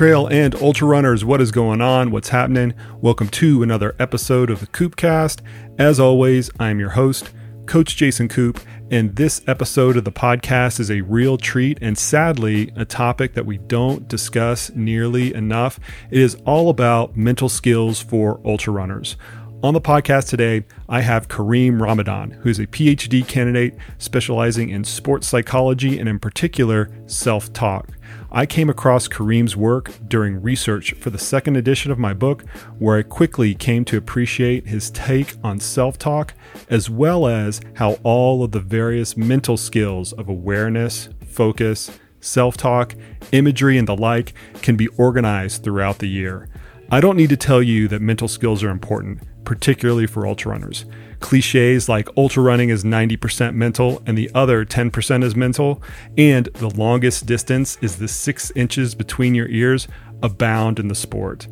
[0.00, 2.10] trail and ultra runners, what is going on?
[2.10, 2.72] What's happening?
[3.02, 5.42] Welcome to another episode of the Koopcast.
[5.78, 7.32] As always, I'm your host,
[7.66, 8.58] Coach Jason Koop,
[8.90, 13.44] and this episode of the podcast is a real treat and sadly a topic that
[13.44, 15.78] we don't discuss nearly enough.
[16.10, 19.18] It is all about mental skills for ultra runners.
[19.62, 24.84] On the podcast today, I have Karim Ramadan, who is a PhD candidate specializing in
[24.84, 27.90] sports psychology and, in particular, self talk.
[28.32, 32.42] I came across Karim's work during research for the second edition of my book,
[32.78, 36.34] where I quickly came to appreciate his take on self talk,
[36.68, 41.90] as well as how all of the various mental skills of awareness, focus,
[42.20, 42.94] self talk,
[43.32, 46.48] imagery, and the like can be organized throughout the year.
[46.88, 50.84] I don't need to tell you that mental skills are important particularly for ultra runners.
[51.20, 55.82] Cliches like ultra running is 90% mental and the other 10% is mental,
[56.16, 59.86] and the longest distance is the six inches between your ears
[60.22, 61.46] abound in the sport.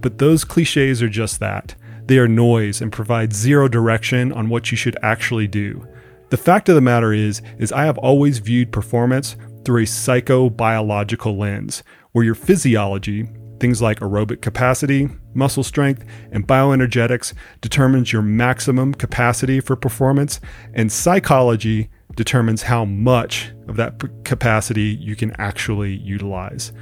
[0.00, 1.74] But those cliches are just that.
[2.06, 5.86] They are noise and provide zero direction on what you should actually do.
[6.30, 11.36] The fact of the matter is is I have always viewed performance through a psychobiological
[11.36, 13.28] lens, where your physiology,
[13.60, 20.40] Things like aerobic capacity, muscle strength, and bioenergetics determines your maximum capacity for performance,
[20.74, 26.72] and psychology determines how much of that capacity you can actually utilize.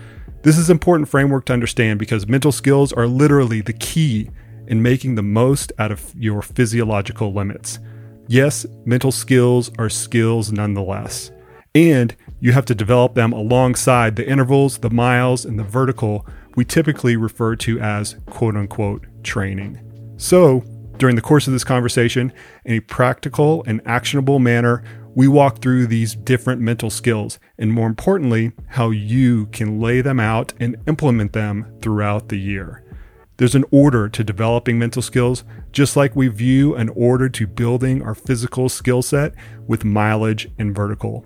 [0.42, 4.30] This is an important framework to understand because mental skills are literally the key
[4.66, 7.78] in making the most out of your physiological limits.
[8.28, 11.30] Yes, mental skills are skills nonetheless.
[11.74, 16.64] And you have to develop them alongside the intervals, the miles, and the vertical we
[16.64, 19.80] typically refer to as quote unquote training.
[20.16, 20.64] So,
[20.96, 22.32] during the course of this conversation,
[22.64, 24.82] in a practical and actionable manner,
[25.14, 30.19] we walk through these different mental skills and, more importantly, how you can lay them
[30.19, 32.82] out and implement them throughout the year.
[33.38, 38.02] There's an order to developing mental skills, just like we view an order to building
[38.02, 39.34] our physical skill set
[39.66, 41.25] with mileage and vertical.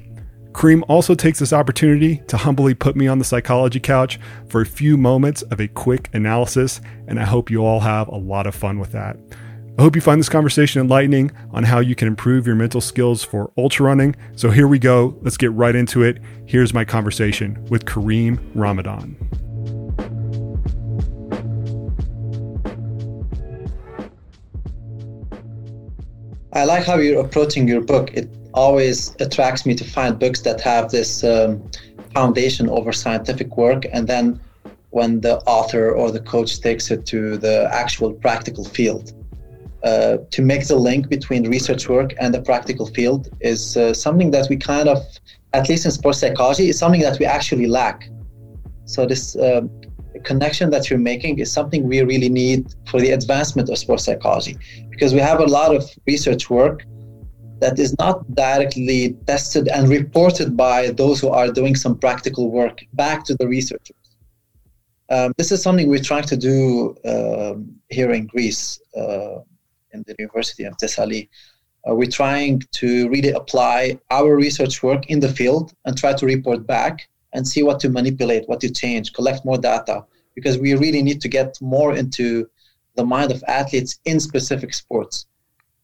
[0.54, 4.18] Karim also takes this opportunity to humbly put me on the psychology couch
[4.48, 8.16] for a few moments of a quick analysis, and I hope you all have a
[8.16, 9.16] lot of fun with that.
[9.78, 13.22] I hope you find this conversation enlightening on how you can improve your mental skills
[13.22, 14.16] for ultra running.
[14.36, 15.16] So here we go.
[15.22, 16.18] Let's get right into it.
[16.44, 19.16] Here's my conversation with Karim Ramadan.
[26.52, 28.12] I like how you're approaching your book.
[28.12, 31.62] It always attracts me to find books that have this um,
[32.14, 33.84] foundation over scientific work.
[33.92, 34.40] And then
[34.90, 39.12] when the author or the coach takes it to the actual practical field
[39.82, 44.30] uh, to make the link between research work and the practical field is uh, something
[44.32, 44.98] that we kind of
[45.52, 48.08] at least in sports psychology is something that we actually lack.
[48.84, 49.62] So this uh,
[50.24, 54.56] connection that you're making is something we really need for the advancement of sports psychology
[54.90, 56.84] because we have a lot of research work
[57.60, 62.84] that is not directly tested and reported by those who are doing some practical work
[62.94, 63.96] back to the researchers.
[65.10, 69.40] Um, this is something we're trying to do um, here in Greece, uh,
[69.92, 71.28] in the University of Thessaly.
[71.88, 76.26] Uh, we're trying to really apply our research work in the field and try to
[76.26, 80.04] report back and see what to manipulate, what to change, collect more data,
[80.34, 82.48] because we really need to get more into
[82.96, 85.26] the mind of athletes in specific sports.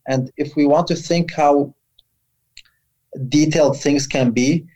[0.06, 1.74] And if we want to think how
[3.28, 4.66] detailed things can be,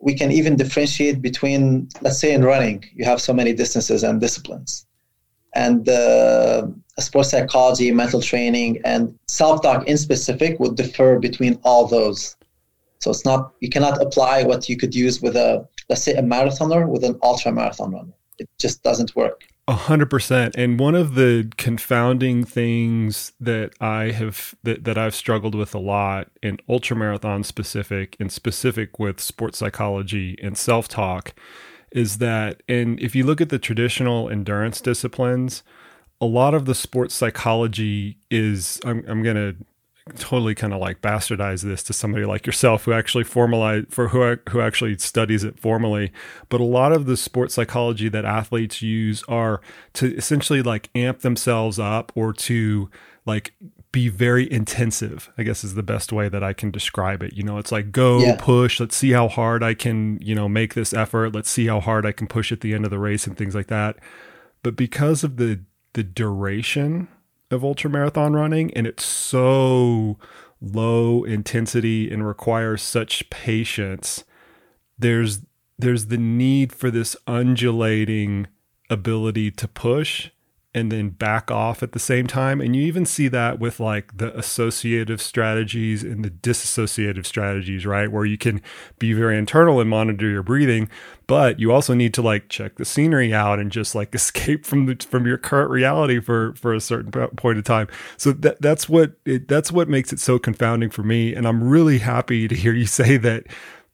[0.00, 4.20] we can even differentiate between, let's say, in running, you have so many distances and
[4.20, 4.86] disciplines.
[5.54, 6.68] And uh,
[6.98, 12.36] sports psychology, mental training, and self talk in specific would differ between all those.
[13.00, 16.22] So it's not, you cannot apply what you could use with a, let's say, a
[16.22, 18.12] marathoner with an ultra marathon runner.
[18.38, 19.42] It just doesn't work.
[19.70, 20.56] A hundred percent.
[20.58, 25.78] And one of the confounding things that I have that, that I've struggled with a
[25.78, 31.34] lot in ultramarathon specific and specific with sports psychology and self talk
[31.92, 35.62] is that and if you look at the traditional endurance disciplines,
[36.20, 39.54] a lot of the sports psychology is I'm I'm gonna
[40.16, 44.36] totally kind of like bastardize this to somebody like yourself who actually formalize for who
[44.50, 46.12] who actually studies it formally.
[46.48, 49.60] But a lot of the sports psychology that athletes use are
[49.94, 52.90] to essentially like amp themselves up or to
[53.26, 53.54] like
[53.92, 57.32] be very intensive i guess is the best way that i can describe it.
[57.32, 58.36] You know it's like go yeah.
[58.38, 61.80] push let's see how hard i can you know make this effort let's see how
[61.80, 63.96] hard i can push at the end of the race and things like that.
[64.62, 65.60] But because of the
[65.94, 67.08] the duration
[67.50, 70.18] of ultra marathon running and it's so
[70.60, 74.24] low intensity and requires such patience.
[74.98, 75.40] There's
[75.78, 78.46] there's the need for this undulating
[78.90, 80.30] ability to push
[80.72, 82.60] and then back off at the same time.
[82.60, 88.10] And you even see that with like the associative strategies and the disassociative strategies, right?
[88.10, 88.62] Where you can
[88.98, 90.88] be very internal and monitor your breathing,
[91.26, 94.86] but you also need to like check the scenery out and just like escape from
[94.86, 97.88] the from your current reality for for a certain point of time.
[98.16, 101.34] So that that's what it, that's what makes it so confounding for me.
[101.34, 103.46] And I'm really happy to hear you say that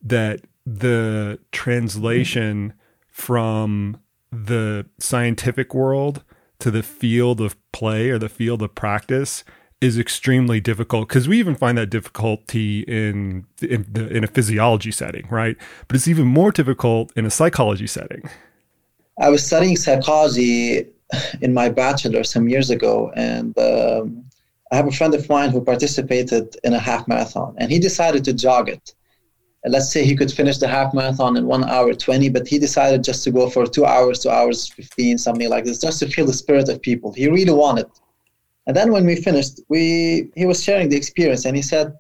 [0.03, 2.75] that the translation
[3.11, 3.99] from
[4.31, 6.23] the scientific world
[6.59, 9.45] to the field of play or the field of practice
[9.81, 14.91] is extremely difficult because we even find that difficulty in in, the, in, a physiology
[14.91, 15.57] setting, right?
[15.87, 18.29] But it's even more difficult in a psychology setting.
[19.21, 20.87] I was studying psychology
[21.41, 24.25] in my bachelor some years ago, and um,
[24.73, 28.25] I have a friend of mine who participated in a half marathon, and he decided
[28.25, 28.95] to jog it
[29.69, 33.03] let's say he could finish the half marathon in one hour 20 but he decided
[33.03, 36.27] just to go for two hours two hours 15 something like this just to feel
[36.27, 37.13] the spirit of people.
[37.13, 37.87] He really wanted.
[38.67, 41.95] And then when we finished we he was sharing the experience and he said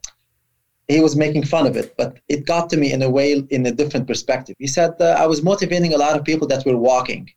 [0.88, 3.66] he was making fun of it but it got to me in a way in
[3.66, 4.56] a different perspective.
[4.58, 7.28] He said uh, i was motivating a lot of people that were walking.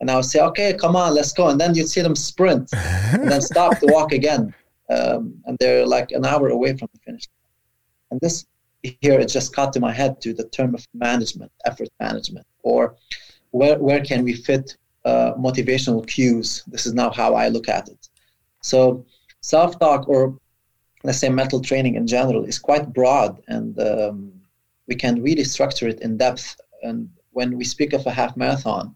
[0.00, 1.48] And i would say okay come on let's go.
[1.48, 2.70] And then you'd see them sprint
[3.12, 4.52] and then stop to walk again
[4.90, 7.28] um, and they're like an hour away from the finish
[8.10, 8.46] and this
[8.82, 12.96] here it just caught to my head to the term of management, effort management, or
[13.50, 16.62] where, where can we fit uh, motivational cues?
[16.66, 18.08] This is now how I look at it.
[18.62, 19.04] So
[19.40, 20.38] self-talk or
[21.02, 24.32] let's say mental training in general is quite broad and um,
[24.86, 26.60] we can really structure it in depth.
[26.82, 28.94] And when we speak of a half marathon,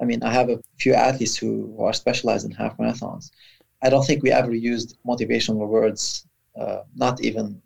[0.00, 3.30] I mean, I have a few athletes who, who are specialized in half marathons.
[3.82, 6.26] I don't think we ever used motivational words,
[6.58, 7.60] uh, not even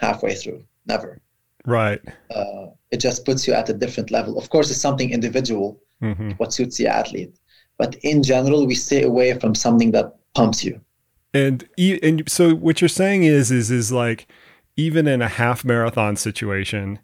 [0.00, 1.20] halfway through never.
[1.64, 2.00] Right.
[2.34, 4.38] Uh, it just puts you at a different level.
[4.38, 6.30] Of course, it's something individual, mm-hmm.
[6.32, 7.36] what suits the athlete.
[7.78, 10.80] But in general, we stay away from something that pumps you.
[11.34, 14.26] And and so what you're saying is is is like
[14.76, 17.00] even in a half marathon situation,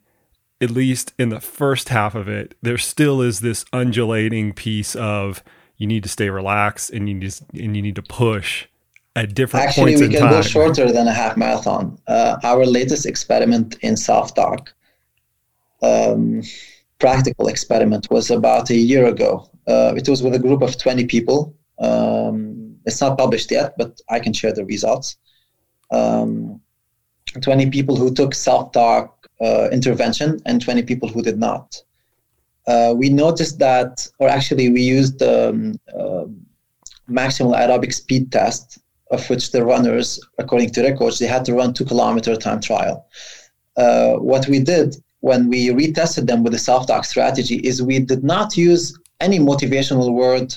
[0.60, 5.42] at least in the first half of it, there still is this undulating piece of
[5.76, 8.68] you need to stay relaxed and you need to, and you need to push
[9.14, 10.30] at different Actually, we can time.
[10.30, 11.98] go shorter than a half marathon.
[12.06, 14.72] Uh, our latest experiment in self-talk,
[15.82, 16.42] um,
[16.98, 19.50] practical experiment, was about a year ago.
[19.66, 21.54] Uh, it was with a group of 20 people.
[21.78, 25.18] Um, it's not published yet, but I can share the results.
[25.90, 26.60] Um,
[27.40, 31.76] 20 people who took self-talk uh, intervention and 20 people who did not.
[32.66, 36.24] Uh, we noticed that, or actually, we used the um, uh,
[37.10, 38.78] maximal aerobic speed test
[39.12, 42.60] of which the runners, according to their coach, they had to run two kilometer time
[42.60, 43.06] trial.
[43.76, 48.24] Uh, what we did when we retested them with the self-talk strategy is we did
[48.24, 50.56] not use any motivational word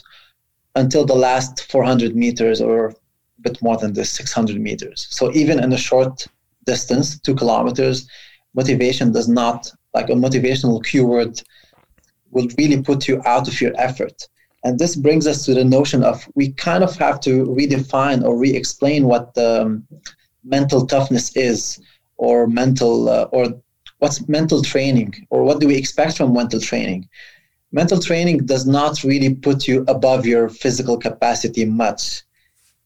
[0.75, 2.93] until the last 400 meters or a
[3.41, 5.07] bit more than the 600 meters.
[5.11, 6.25] So even in a short
[6.65, 8.07] distance, two kilometers,
[8.55, 11.41] motivation does not, like a motivational keyword,
[12.31, 14.27] will really put you out of your effort.
[14.65, 18.35] And this brings us to the notion of we kind of have to redefine or
[18.35, 19.87] re explain what um,
[20.43, 21.79] mental toughness is,
[22.17, 23.61] or mental, uh, or
[23.99, 27.07] what's mental training, or what do we expect from mental training.
[27.71, 32.23] Mental training does not really put you above your physical capacity much.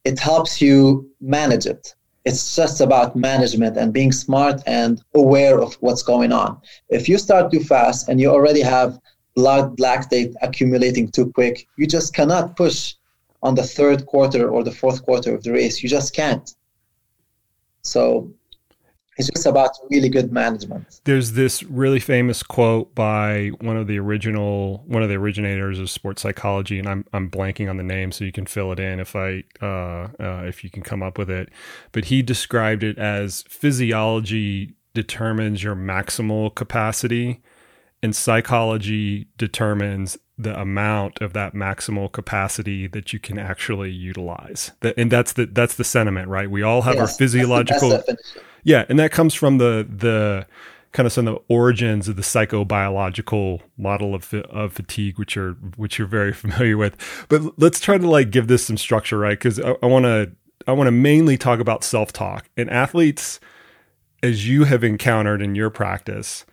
[0.04, 1.96] It helps you manage it.
[2.26, 6.60] It's just about management and being smart and aware of what's going on.
[6.90, 9.00] If you start too fast and you already have
[9.36, 11.68] blood lactate accumulating too quick.
[11.78, 12.96] You just cannot push
[13.42, 15.82] on the third quarter or the fourth quarter of the race.
[15.82, 16.54] You just can't.
[17.82, 18.32] So
[19.20, 21.02] it's just about really good management.
[21.04, 25.90] There's this really famous quote by one of the original, one of the originators of
[25.90, 29.02] sports psychology, and I'm I'm blanking on the name, so you can fill it in
[29.02, 31.50] if I uh, uh, if you can come up with it.
[31.92, 37.42] But he described it as physiology determines your maximal capacity
[38.02, 44.72] and psychology determines the amount of that maximal capacity that you can actually utilize.
[44.80, 46.50] that, and that's the that's the sentiment, right?
[46.50, 48.02] We all have yes, our physiological
[48.64, 50.48] Yeah, and that comes from the the
[50.92, 55.54] kind of some of the origins of the psychobiological model of of fatigue, which are
[55.76, 56.96] which you're very familiar with.
[57.28, 59.38] But let's try to like give this some structure, right?
[59.38, 60.32] Because I want to
[60.68, 63.42] I want to mainly talk about self talk and athletes,
[64.24, 66.46] as you have encountered in your practice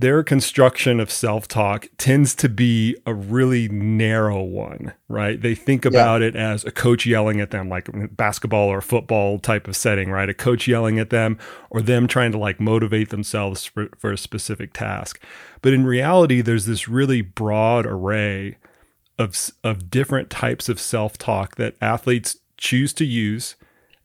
[0.00, 5.40] their construction of self talk tends to be a really narrow one, right?
[5.40, 6.28] They think about yeah.
[6.28, 10.28] it as a coach yelling at them, like basketball or football type of setting, right?
[10.28, 11.38] A coach yelling at them
[11.68, 15.22] or them trying to like motivate themselves for, for a specific task.
[15.60, 18.56] But in reality, there's this really broad array
[19.18, 23.54] of of different types of self talk that athletes choose to use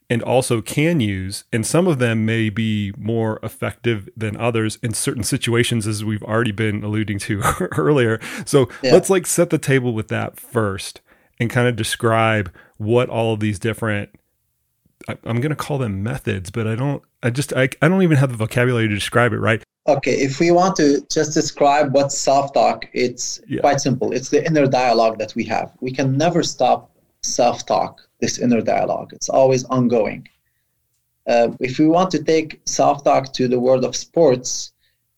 [0.09, 4.93] and also can use and some of them may be more effective than others in
[4.93, 7.41] certain situations as we've already been alluding to
[7.77, 8.19] earlier.
[8.45, 8.93] So yeah.
[8.93, 11.01] let's like set the table with that first
[11.39, 14.09] and kind of describe what all of these different
[15.07, 18.01] I, am going to call them methods but i don't i just I, I don't
[18.01, 19.61] even have the vocabulary to describe it right?
[19.87, 23.61] Okay if we want to just describe what self-talk it's yeah.
[23.61, 24.11] quite simple.
[24.11, 25.71] It's the inner dialogue that we have.
[25.79, 29.09] We can never stop self-talk this inner dialogue.
[29.17, 30.21] It's always ongoing.
[31.31, 34.49] Uh, if we want to take self talk to the world of sports,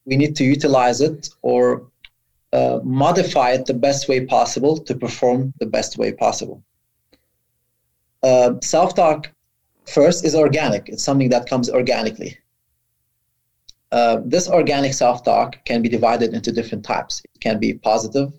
[0.06, 1.64] we need to utilize it or
[2.58, 6.60] uh, modify it the best way possible to perform the best way possible.
[8.24, 9.20] Uh, self talk,
[9.98, 12.32] first, is organic, it's something that comes organically.
[13.98, 17.14] Uh, this organic self talk can be divided into different types.
[17.34, 18.30] It can be positive,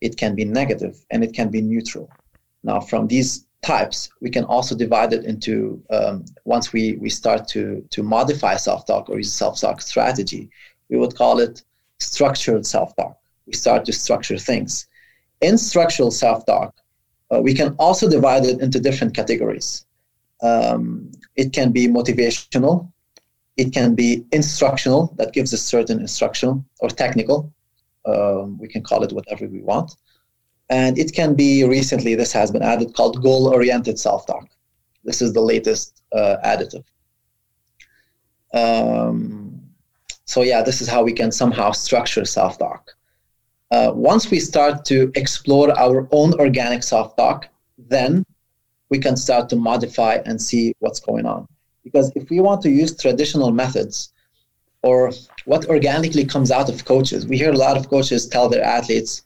[0.00, 2.08] it can be negative, and it can be neutral.
[2.68, 7.46] Now, from these types, we can also divide it into um, once we, we start
[7.48, 10.50] to, to modify self talk or use self talk strategy,
[10.88, 11.62] we would call it
[12.00, 13.16] structured self talk.
[13.46, 14.86] We start to structure things.
[15.40, 16.74] In structural self talk,
[17.32, 19.86] uh, we can also divide it into different categories.
[20.42, 22.92] Um, it can be motivational,
[23.56, 27.52] it can be instructional, that gives a certain instruction, or technical.
[28.04, 29.92] Um, we can call it whatever we want.
[30.72, 34.48] And it can be recently, this has been added called goal oriented self talk.
[35.04, 36.84] This is the latest uh, additive.
[38.54, 39.60] Um,
[40.24, 42.90] so, yeah, this is how we can somehow structure self talk.
[43.70, 48.24] Uh, once we start to explore our own organic self talk, then
[48.88, 51.46] we can start to modify and see what's going on.
[51.84, 54.14] Because if we want to use traditional methods
[54.82, 55.12] or
[55.44, 59.22] what organically comes out of coaches, we hear a lot of coaches tell their athletes,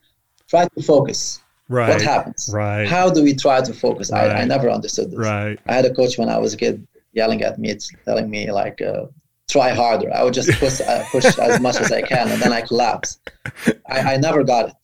[0.48, 1.42] try to focus.
[1.68, 1.88] Right.
[1.88, 2.50] What happens?
[2.52, 2.86] Right.
[2.86, 4.10] How do we try to focus?
[4.12, 4.30] Right.
[4.30, 5.18] I, I never understood this.
[5.18, 5.58] Right.
[5.66, 8.80] I had a coach when I was a kid yelling at me, telling me like,
[8.80, 9.06] uh,
[9.48, 10.12] try harder.
[10.14, 13.18] I would just push, uh, push as much as I can, and then I collapse.
[13.88, 14.74] I, I never got it.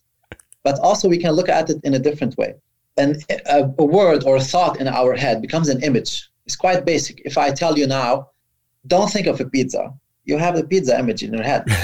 [0.65, 2.55] But also, we can look at it in a different way.
[2.97, 6.29] And a, a word or a thought in our head becomes an image.
[6.47, 7.23] It's quite basic.
[7.25, 8.29] If I tell you now,
[8.87, 9.93] don't think of a pizza,
[10.25, 11.65] you have a pizza image in your head.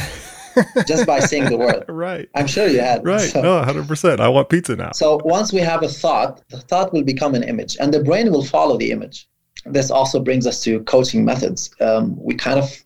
[0.86, 1.84] just by saying the word.
[1.98, 2.28] Right.
[2.34, 3.04] I'm sure you had.
[3.04, 3.30] Right.
[3.30, 4.20] So, no, 100%.
[4.20, 4.92] I want pizza now.
[4.92, 8.30] So once we have a thought, the thought will become an image and the brain
[8.30, 9.28] will follow the image.
[9.66, 11.70] This also brings us to coaching methods.
[11.80, 12.84] Um, we kind of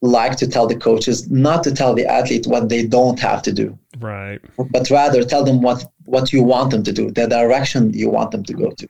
[0.00, 3.52] like to tell the coaches not to tell the athlete what they don't have to
[3.52, 3.78] do.
[3.98, 4.40] Right.
[4.70, 8.30] But rather tell them what, what you want them to do, the direction you want
[8.30, 8.88] them to go to.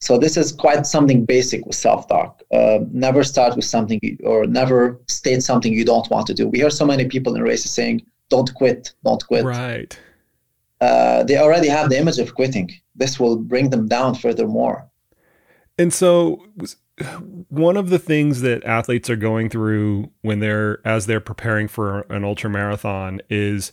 [0.00, 2.42] So this is quite something basic with self-talk.
[2.50, 6.48] Uh, never start with something or never state something you don't want to do.
[6.48, 9.98] We hear so many people in races saying, "Don't quit, don't quit." Right.
[10.80, 12.70] Uh, they already have the image of quitting.
[12.96, 14.88] This will bring them down furthermore.
[15.78, 16.46] And so,
[17.48, 22.00] one of the things that athletes are going through when they're as they're preparing for
[22.08, 23.70] an ultra marathon is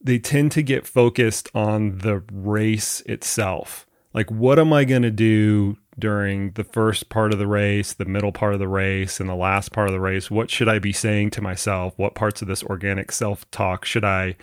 [0.00, 5.10] they tend to get focused on the race itself like what am I going to
[5.10, 9.28] do during the first part of the race, the middle part of the race, and
[9.28, 10.30] the last part of the race?
[10.30, 11.94] What should I be saying to myself?
[11.96, 14.36] What parts of this organic self talk should I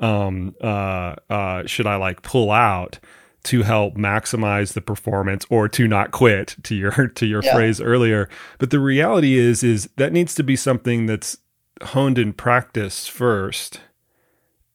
[0.00, 2.98] um uh uh should I like pull out
[3.44, 7.54] to help maximize the performance or to not quit to your to your yeah.
[7.54, 8.28] phrase earlier.
[8.58, 11.38] But the reality is is that needs to be something that's
[11.82, 13.80] honed in practice first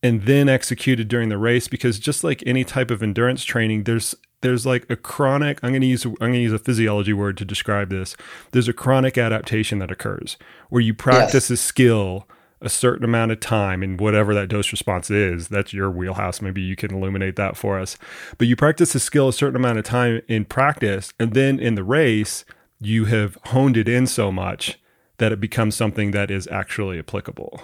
[0.03, 4.13] and then executed during the race because just like any type of endurance training there's
[4.41, 7.37] there's like a chronic i'm going to use i'm going to use a physiology word
[7.37, 8.15] to describe this.
[8.51, 10.37] There's a chronic adaptation that occurs
[10.69, 11.51] where you practice yes.
[11.51, 12.27] a skill
[12.61, 15.47] a certain amount of time and whatever that dose response is.
[15.47, 16.41] That's your wheelhouse.
[16.41, 17.97] Maybe you can illuminate that for us.
[18.37, 21.75] But you practice a skill a certain amount of time in practice and then in
[21.75, 22.45] the race
[22.79, 24.79] you have honed it in so much
[25.17, 27.61] that it becomes something that is actually applicable.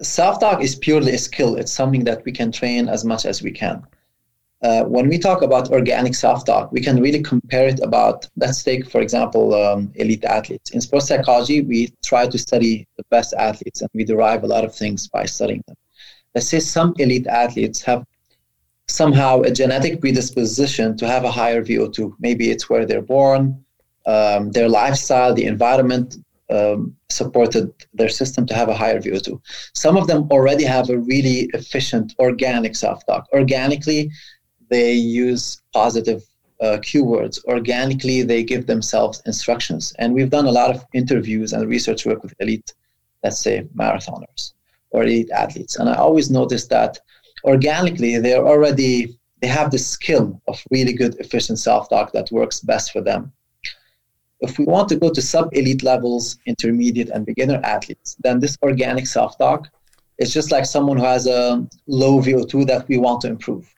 [0.00, 1.56] Self-talk is purely a skill.
[1.56, 3.84] It's something that we can train as much as we can
[4.62, 8.90] uh, when we talk about organic self-talk, we can really compare it about, let's take,
[8.90, 10.70] for example, um, elite athletes.
[10.70, 14.64] In sports psychology, we try to study the best athletes and we derive a lot
[14.64, 15.76] of things by studying them.
[16.34, 18.04] Let's say some elite athletes have
[18.86, 22.14] somehow a genetic predisposition to have a higher VO2.
[22.18, 23.64] Maybe it's where they're born,
[24.06, 26.16] um, their lifestyle, the environment
[26.50, 29.40] um, supported their system to have a higher VO2.
[29.74, 33.28] Some of them already have a really efficient organic self-talk.
[33.32, 34.10] Organically,
[34.70, 36.22] they use positive
[36.60, 37.44] uh, keywords.
[37.46, 39.94] Organically, they give themselves instructions.
[39.98, 42.72] And we've done a lot of interviews and research work with elite,
[43.24, 44.52] let's say, marathoners
[44.90, 45.76] or elite athletes.
[45.76, 46.98] And I always notice that
[47.44, 52.92] organically they're already they have the skill of really good efficient self-talk that works best
[52.92, 53.32] for them
[54.40, 58.58] if we want to go to sub elite levels intermediate and beginner athletes then this
[58.62, 59.68] organic self-talk
[60.18, 63.74] is just like someone who has a low vo2 that we want to improve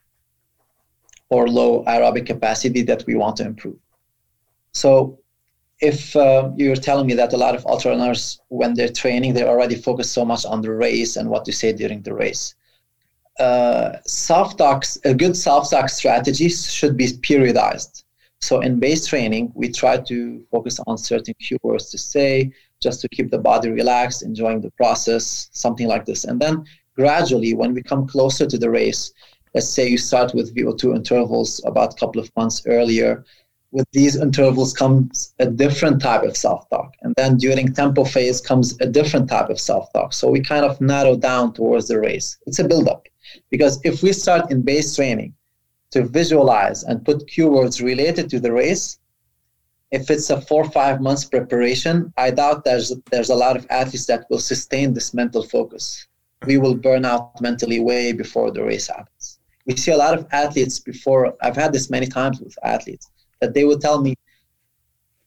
[1.33, 3.79] or low aerobic capacity that we want to improve
[4.71, 5.19] so
[5.79, 8.23] if uh, you're telling me that a lot of ultra runners
[8.59, 11.69] when they're training they already focus so much on the race and what to say
[11.81, 12.55] during the race
[13.39, 18.03] uh, self talks, a good self talk strategy should be periodized.
[18.41, 23.09] So in base training, we try to focus on certain keywords to say, just to
[23.09, 26.25] keep the body relaxed, enjoying the process, something like this.
[26.25, 29.13] And then gradually, when we come closer to the race,
[29.53, 33.23] let's say you start with VO2 intervals about a couple of months earlier.
[33.71, 36.93] With these intervals comes a different type of self-talk.
[37.01, 40.13] And then during tempo phase comes a different type of self-talk.
[40.13, 42.37] So we kind of narrow down towards the race.
[42.45, 43.07] It's a build-up.
[43.49, 45.33] Because if we start in base training
[45.91, 48.99] to visualize and put keywords related to the race,
[49.91, 54.07] if it's a four five months preparation, I doubt there's there's a lot of athletes
[54.07, 56.07] that will sustain this mental focus.
[56.47, 59.12] We will burn out mentally way before the race happens.
[59.65, 61.33] We see a lot of athletes before.
[61.41, 64.15] I've had this many times with athletes that they will tell me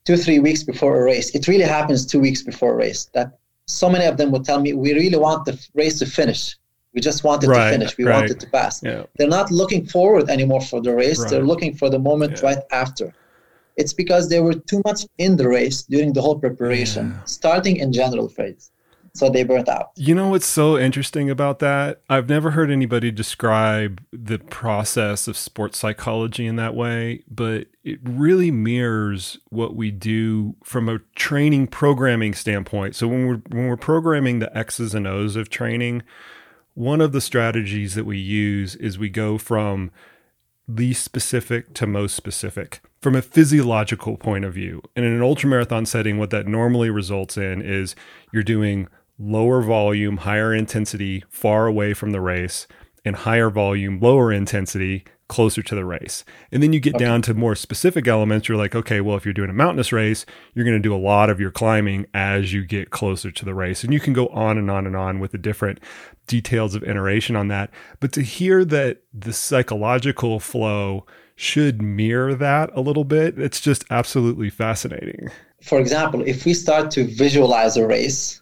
[0.05, 1.35] two three weeks before a race.
[1.35, 3.11] It really happens two weeks before a race.
[3.15, 6.57] That so many of them will tell me we really want the race to finish
[6.97, 7.99] we just wanted right, to finish.
[7.99, 8.21] We right.
[8.21, 8.83] wanted to pass.
[8.83, 9.05] Yeah.
[9.17, 11.21] They're not looking forward anymore for the race.
[11.21, 11.31] Right.
[11.31, 12.47] They're looking for the moment yeah.
[12.49, 13.13] right after.
[13.77, 17.25] It's because they were too much in the race during the whole preparation, yeah.
[17.25, 18.71] starting in general phase.
[19.17, 19.93] So they burnt out.
[19.97, 22.03] You know what's so interesting about that?
[22.09, 27.99] I've never heard anybody describe the process of sports psychology in that way, but it
[28.03, 32.95] really mirrors what we do from a training programming standpoint.
[32.95, 36.03] So when we're when we're programming the X's and O's of training,
[36.75, 39.91] one of the strategies that we use is we go from
[40.69, 44.83] least specific to most specific from a physiological point of view.
[44.97, 47.95] And in an ultramarathon setting, what that normally results in is
[48.33, 52.67] you're doing lower volume, higher intensity, far away from the race,
[53.05, 56.25] and higher volume, lower intensity, closer to the race.
[56.53, 57.05] And then you get okay.
[57.05, 58.49] down to more specific elements.
[58.49, 60.25] You're like, okay, well, if you're doing a mountainous race,
[60.55, 63.55] you're going to do a lot of your climbing as you get closer to the
[63.55, 63.83] race.
[63.83, 65.81] And you can go on and on and on with the different
[66.27, 67.71] details of iteration on that.
[68.01, 73.85] But to hear that the psychological flow should mirror that a little bit, it's just
[73.91, 75.29] absolutely fascinating.
[75.61, 78.41] For example, if we start to visualize a race,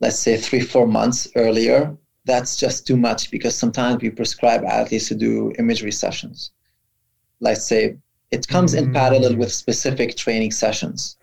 [0.00, 5.08] let's say three, four months earlier, that's just too much because sometimes we prescribe athletes
[5.08, 6.52] to do imagery sessions.
[7.40, 7.96] Let's say
[8.30, 8.86] it comes mm-hmm.
[8.86, 11.16] in parallel with specific training sessions.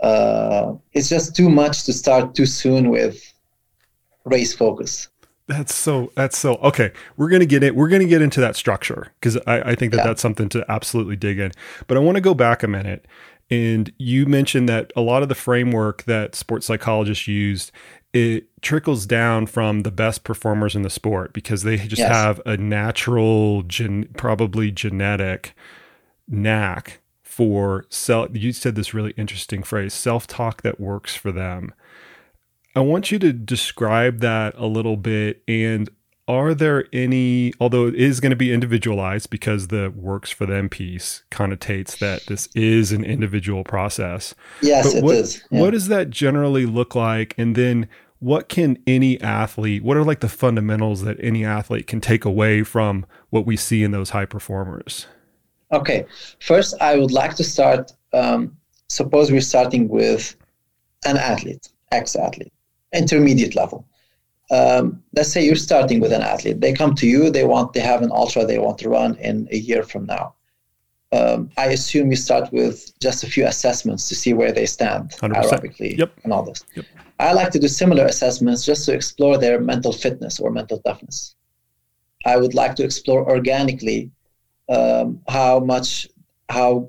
[0.00, 3.32] Uh, it's just too much to start too soon with
[4.24, 5.08] race focus.
[5.48, 6.10] That's so.
[6.16, 6.56] That's so.
[6.56, 7.76] Okay, we're gonna get it.
[7.76, 10.08] We're gonna get into that structure because I, I, think that yeah.
[10.08, 11.52] that's something to absolutely dig in.
[11.86, 13.06] But I want to go back a minute,
[13.48, 17.70] and you mentioned that a lot of the framework that sports psychologists used
[18.12, 22.10] it trickles down from the best performers in the sport because they just yes.
[22.10, 25.54] have a natural, gen, probably genetic
[26.28, 28.30] knack for self.
[28.32, 31.74] You said this really interesting phrase self talk that works for them.
[32.74, 35.42] I want you to describe that a little bit.
[35.48, 35.88] And
[36.28, 40.68] are there any, although it is going to be individualized because the works for them
[40.68, 44.34] piece connotates that this is an individual process.
[44.60, 45.44] Yes, but what, it is.
[45.50, 45.60] Yeah.
[45.60, 47.34] What does that generally look like?
[47.38, 52.00] And then what can any athlete what are like the fundamentals that any athlete can
[52.00, 55.06] take away from what we see in those high performers
[55.72, 56.06] okay
[56.40, 58.56] first i would like to start um,
[58.88, 60.34] suppose we're starting with
[61.04, 62.52] an athlete ex athlete
[62.94, 63.86] intermediate level
[64.50, 67.80] um, let's say you're starting with an athlete they come to you they want they
[67.80, 70.34] have an ultra they want to run in a year from now
[71.12, 75.10] um, I assume you start with just a few assessments to see where they stand
[75.10, 75.34] 100%.
[75.34, 76.12] aerobically yep.
[76.24, 76.64] and all this.
[76.74, 76.84] Yep.
[77.18, 81.36] I like to do similar assessments just to explore their mental fitness or mental toughness.
[82.26, 84.10] I would like to explore organically
[84.68, 86.08] um, how much,
[86.48, 86.88] how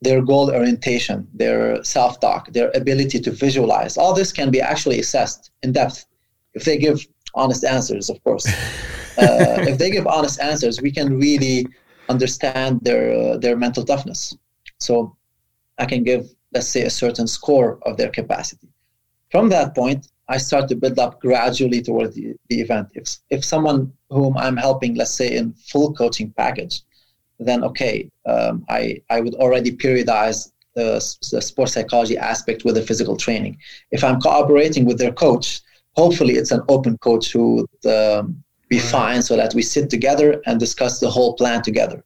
[0.00, 5.00] their goal orientation, their self talk, their ability to visualize, all this can be actually
[5.00, 6.06] assessed in depth
[6.54, 8.46] if they give honest answers, of course.
[9.18, 11.66] uh, if they give honest answers, we can really
[12.08, 14.36] understand their uh, their mental toughness.
[14.78, 15.16] So
[15.78, 18.68] I can give, let's say, a certain score of their capacity.
[19.30, 22.88] From that point, I start to build up gradually toward the, the event.
[22.94, 26.82] If, if someone whom I'm helping, let's say in full coaching package,
[27.38, 30.94] then okay, um, I, I would already periodize the,
[31.32, 33.58] the sports psychology aspect with the physical training.
[33.90, 35.62] If I'm cooperating with their coach,
[36.00, 38.92] hopefully it's an open coach who um, be right.
[38.96, 42.02] fine so that we sit together and discuss the whole plan together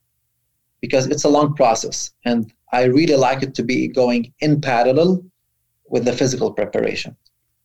[0.81, 5.23] because it's a long process and i really like it to be going in parallel
[5.93, 7.15] with the physical preparation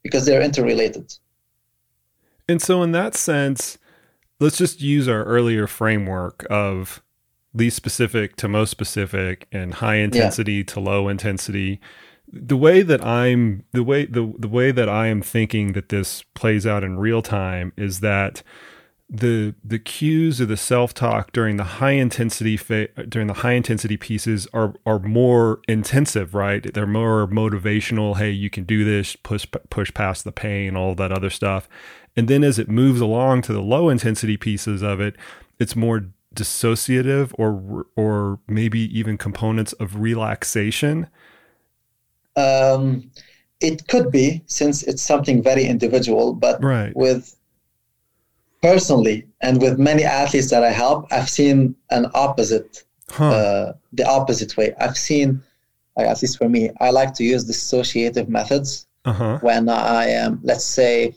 [0.04, 1.06] because they're interrelated
[2.48, 3.78] and so in that sense
[4.38, 7.02] let's just use our earlier framework of
[7.52, 10.72] least specific to most specific and high intensity yeah.
[10.72, 11.80] to low intensity
[12.32, 16.22] the way that i'm the way the, the way that i am thinking that this
[16.34, 18.42] plays out in real time is that
[19.12, 23.54] the the cues or the self talk during the high intensity fa- during the high
[23.54, 26.72] intensity pieces are are more intensive, right?
[26.72, 28.18] They're more motivational.
[28.18, 29.16] Hey, you can do this.
[29.16, 31.68] Push push past the pain, all that other stuff.
[32.16, 35.16] And then as it moves along to the low intensity pieces of it,
[35.58, 41.08] it's more dissociative or or maybe even components of relaxation.
[42.36, 43.10] Um,
[43.60, 46.94] it could be since it's something very individual, but right.
[46.96, 47.36] with
[48.62, 53.28] personally and with many athletes that I help, I've seen an opposite, huh.
[53.28, 54.74] uh, the opposite way.
[54.80, 55.42] I've seen,
[55.96, 59.38] like, at least for me, I like to use dissociative methods uh-huh.
[59.42, 61.14] when I am, let's say,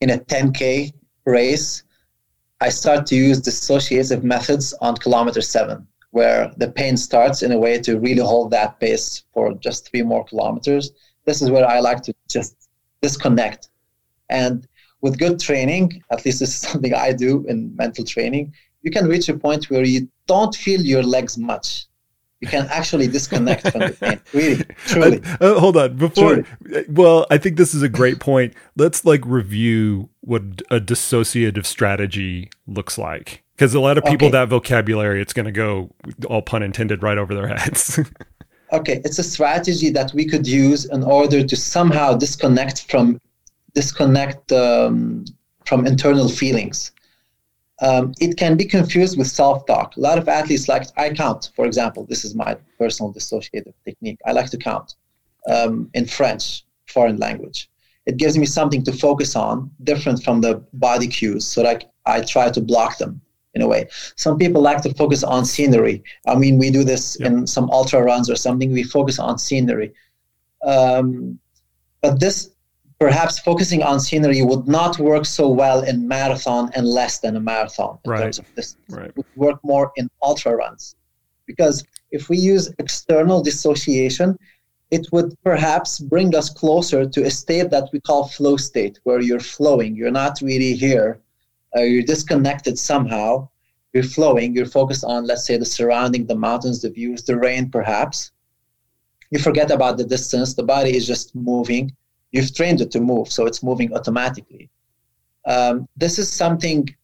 [0.00, 0.92] in a 10K
[1.24, 1.82] race.
[2.60, 7.58] I start to use dissociative methods on kilometer seven, where the pain starts in a
[7.58, 10.84] way to really hold that pace for just three more kilometers.
[11.26, 12.70] This is where I like to just
[13.02, 13.68] disconnect.
[14.30, 14.66] And
[15.02, 19.06] with good training, at least this is something I do in mental training, you can
[19.06, 21.86] reach a point where you don't feel your legs much.
[22.40, 24.20] You can actually disconnect from the pain.
[24.32, 25.22] Really, truly.
[25.40, 25.96] Uh, uh, hold on.
[25.96, 26.84] Before, truly.
[26.88, 28.54] well, I think this is a great point.
[28.76, 33.42] Let's like review what a dissociative strategy looks like.
[33.56, 34.32] Because a lot of people, okay.
[34.32, 35.90] that vocabulary, it's going to go,
[36.26, 37.98] all pun intended, right over their heads.
[38.72, 43.18] okay, it's a strategy that we could use in order to somehow disconnect from
[43.74, 45.24] disconnect um,
[45.64, 46.92] from internal feelings.
[47.80, 49.96] Um, it can be confused with self-talk.
[49.96, 52.06] A lot of athletes like I count, for example.
[52.08, 54.18] This is my personal dissociative technique.
[54.26, 54.94] I like to count
[55.46, 57.68] um, in French, foreign language.
[58.06, 61.46] It gives me something to focus on, different from the body cues.
[61.46, 63.20] So like I try to block them
[63.54, 63.88] in a way.
[64.16, 66.04] Some people like to focus on scenery.
[66.26, 67.30] I mean, we do this yep.
[67.30, 68.72] in some ultra runs or something.
[68.72, 69.92] We focus on scenery.
[70.62, 71.38] Um,
[72.00, 72.50] but this
[72.98, 77.40] perhaps focusing on scenery would not work so well in marathon and less than a
[77.40, 78.20] marathon in right.
[78.22, 78.96] terms of distance.
[78.96, 79.08] Right.
[79.08, 80.96] It would work more in ultra runs.
[81.46, 84.38] Because if we use external dissociation,
[84.90, 89.20] it would perhaps bring us closer to a state that we call flow state, where
[89.20, 89.94] you're flowing.
[89.94, 91.20] You're not really here.
[91.76, 93.48] Uh, you're disconnected somehow.
[93.92, 94.54] You're flowing.
[94.54, 98.32] You're focused on, let's say, the surrounding, the mountains, the views, the rain, perhaps.
[99.30, 100.54] You forget about the distance.
[100.54, 101.94] The body is just moving
[102.36, 104.68] you've trained it to move, so it's moving automatically.
[105.46, 106.94] Um, this is something,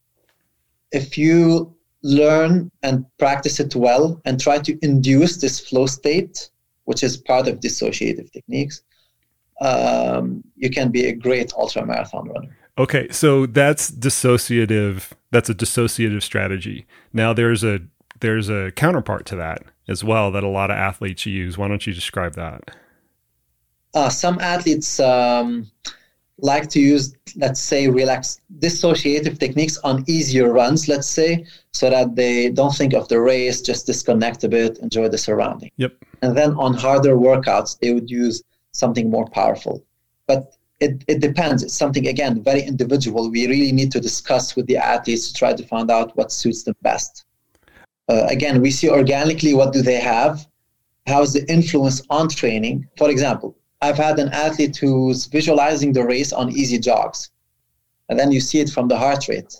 [0.92, 6.50] if you learn and practice it well and try to induce this flow state,
[6.84, 8.82] which is part of dissociative techniques,
[9.60, 12.56] um, you can be a great ultra marathon runner.
[12.76, 15.12] Okay, so that's dissociative.
[15.30, 16.86] That's a dissociative strategy.
[17.12, 17.80] Now there's a
[18.20, 21.58] there's a counterpart to that as well that a lot of athletes use.
[21.58, 22.74] Why don't you describe that?
[23.94, 25.70] Uh, some athletes um,
[26.38, 32.16] like to use, let's say, relax dissociative techniques on easier runs, let's say, so that
[32.16, 35.70] they don't think of the race, just disconnect a bit, enjoy the surrounding.
[35.76, 35.92] Yep.
[36.22, 39.84] And then on harder workouts, they would use something more powerful.
[40.26, 41.62] But it, it depends.
[41.62, 43.30] It's something, again, very individual.
[43.30, 46.64] We really need to discuss with the athletes to try to find out what suits
[46.64, 47.24] them best.
[48.08, 50.44] Uh, again, we see organically what do they have,
[51.06, 52.88] how's the influence on training.
[52.98, 57.30] For example, I've had an athlete who's visualizing the race on easy jogs.
[58.08, 59.56] And then you see it from the heart rate.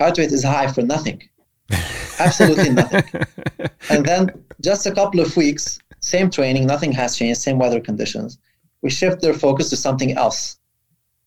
[0.00, 1.22] Heart rate is high for nothing.
[2.18, 3.04] Absolutely nothing.
[3.90, 8.38] And then just a couple of weeks, same training, nothing has changed, same weather conditions.
[8.82, 10.58] We shift their focus to something else,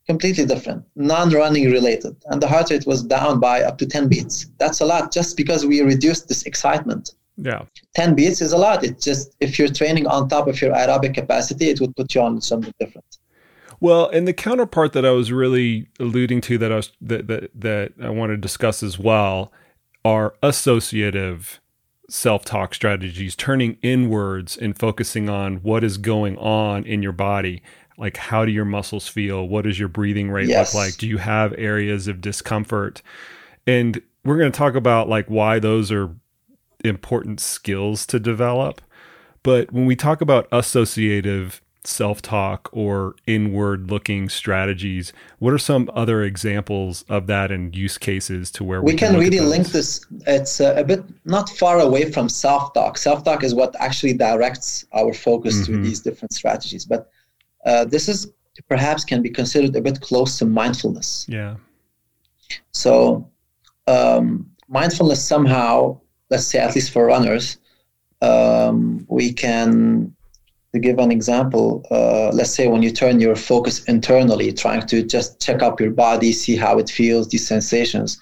[0.06, 2.16] completely different, non running related.
[2.26, 4.48] And the heart rate was down by up to 10 beats.
[4.58, 7.12] That's a lot just because we reduced this excitement.
[7.38, 7.64] Yeah.
[7.96, 8.84] 10 beats is a lot.
[8.84, 12.22] It's just if you're training on top of your aerobic capacity, it would put you
[12.22, 13.18] on something different.
[13.82, 17.52] Well, and the counterpart that I was really alluding to that I was that that,
[17.54, 19.52] that I want to discuss as well
[20.04, 21.60] are associative
[22.10, 27.62] self-talk strategies, turning inwards and focusing on what is going on in your body.
[27.98, 29.48] Like how do your muscles feel?
[29.48, 30.74] What does your breathing rate yes.
[30.74, 30.98] look like?
[30.98, 33.02] Do you have areas of discomfort?
[33.66, 36.16] And we're going to talk about like why those are
[36.86, 38.82] important skills to develop.
[39.44, 45.14] But when we talk about associative self talk or inward looking strategies.
[45.40, 49.12] What are some other examples of that and use cases to where we, we can,
[49.12, 50.06] can really link this?
[50.28, 52.98] It's a, a bit not far away from self talk.
[52.98, 55.74] Self talk is what actually directs our focus mm-hmm.
[55.74, 56.86] to these different strategies.
[56.86, 57.10] But
[57.66, 58.32] uh, this is
[58.70, 61.26] perhaps can be considered a bit close to mindfulness.
[61.28, 61.56] Yeah.
[62.72, 63.30] So,
[63.88, 67.58] um, mindfulness somehow, let's say, at least for runners,
[68.22, 70.16] um, we can
[70.76, 75.04] to give an example, uh, let's say when you turn your focus internally, trying to
[75.04, 78.20] just check up your body, see how it feels, these sensations.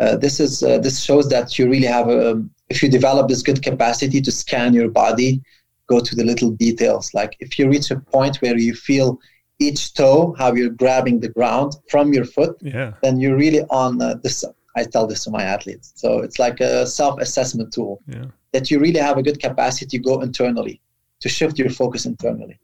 [0.00, 2.42] Uh, this is uh, this shows that you really have a.
[2.70, 5.42] If you develop this good capacity to scan your body,
[5.86, 7.12] go to the little details.
[7.12, 9.20] Like if you reach a point where you feel
[9.58, 12.94] each toe, how you're grabbing the ground from your foot, yeah.
[13.02, 14.44] then you're really on uh, this.
[14.76, 15.92] I tell this to my athletes.
[15.96, 18.26] So it's like a self-assessment tool yeah.
[18.52, 20.80] that you really have a good capacity to go internally
[21.20, 22.58] to shift your focus internally.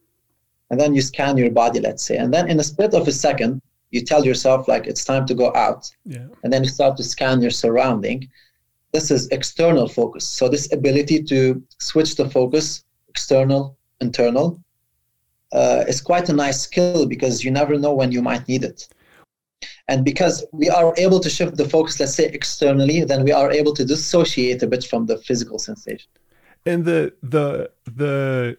[0.71, 2.17] And then you scan your body, let's say.
[2.17, 5.35] And then in a split of a second, you tell yourself, like, it's time to
[5.35, 5.91] go out.
[6.05, 6.27] Yeah.
[6.43, 8.29] And then you start to scan your surrounding.
[8.93, 10.27] This is external focus.
[10.27, 14.61] So, this ability to switch the focus, external, internal,
[15.53, 18.89] uh, is quite a nice skill because you never know when you might need it.
[19.89, 23.51] And because we are able to shift the focus, let's say externally, then we are
[23.51, 26.11] able to dissociate a bit from the physical sensation
[26.69, 28.59] and the the the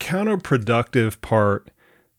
[0.00, 1.70] counterproductive part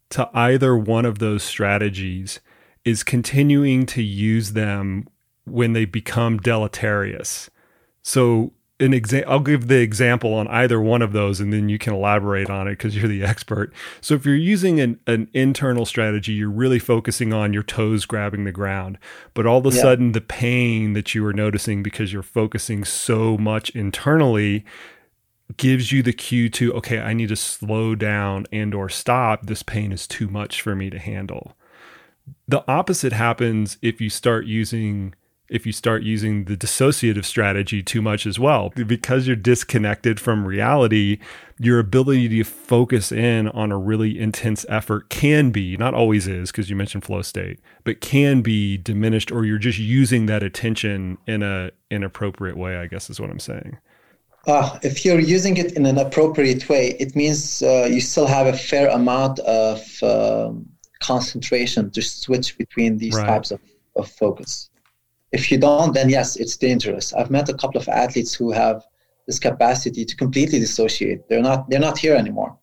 [0.10, 2.40] to either one of those strategies
[2.84, 5.08] is continuing to use them
[5.46, 7.50] when they become deleterious.
[8.02, 11.78] So an example I'll give the example on either one of those and then you
[11.78, 13.74] can elaborate on it because you're the expert.
[14.02, 18.46] So if you're using an, an internal strategy, you're really focusing on your toes grabbing
[18.46, 18.98] the ground.
[19.34, 19.82] But all of a yeah.
[19.82, 24.66] sudden the pain that you are noticing because you're focusing so much internally
[25.58, 29.64] gives you the cue to okay i need to slow down and or stop this
[29.64, 31.58] pain is too much for me to handle
[32.48, 35.16] the opposite happens if you start using
[35.50, 40.46] if you start using the dissociative strategy too much as well because you're disconnected from
[40.46, 41.20] reality
[41.60, 46.52] your ability to focus in on a really intense effort can be not always is
[46.52, 51.18] because you mentioned flow state but can be diminished or you're just using that attention
[51.28, 53.78] in a inappropriate way i guess is what i'm saying
[54.48, 58.48] uh, if you're using it in an appropriate way, it means uh, you still have
[58.48, 60.66] a fair amount of um,
[61.02, 63.28] concentration to switch between these right.
[63.28, 63.60] types of,
[63.96, 64.70] of focus.
[65.32, 67.14] If you don't, then yes, it's dangerous.
[67.14, 68.84] I've met a couple of athletes who have
[69.28, 71.28] this capacity to completely dissociate.
[71.30, 72.58] They're not they're not here anymore.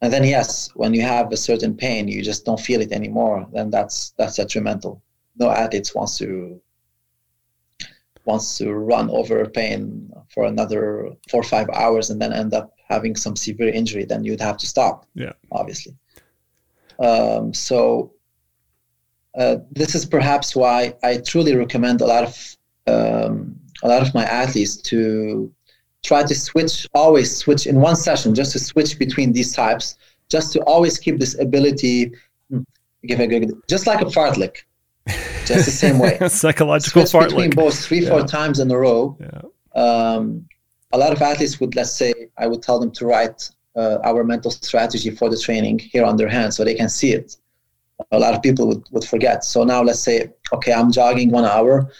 [0.00, 3.46] And then yes, when you have a certain pain, you just don't feel it anymore.
[3.52, 5.02] Then that's that's detrimental.
[5.38, 6.60] No athlete wants to
[8.24, 12.74] wants to run over pain for another four or five hours and then end up
[12.88, 15.06] having some severe injury, then you'd have to stop.
[15.14, 15.94] Yeah, obviously.
[16.98, 18.12] Um, so
[19.70, 24.24] this is perhaps why I truly recommend a lot of um, a lot of my
[24.24, 25.52] athletes to
[26.02, 29.96] try to switch, always switch in one session, just to switch between these types,
[30.28, 32.12] just to always keep this ability.
[32.50, 32.62] Hmm,
[33.06, 34.64] give a good, just like a fartlek
[35.48, 36.18] just the same way.
[36.28, 38.10] Psychological Switch between both three, yeah.
[38.10, 39.16] four times in a row.
[39.20, 39.80] Yeah.
[39.80, 40.46] Um,
[40.92, 44.24] a lot of athletes would, let's say, I would tell them to write uh, our
[44.24, 47.36] mental strategy for the training here on their hand so they can see it.
[48.12, 49.44] A lot of people would, would forget.
[49.44, 51.90] So now let's say, okay, I'm jogging one hour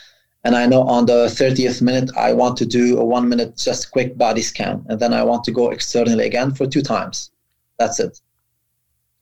[0.45, 3.91] and I know on the 30th minute I want to do a one minute just
[3.91, 7.31] quick body scan and then I want to go externally again for two times.
[7.79, 8.21] That's it.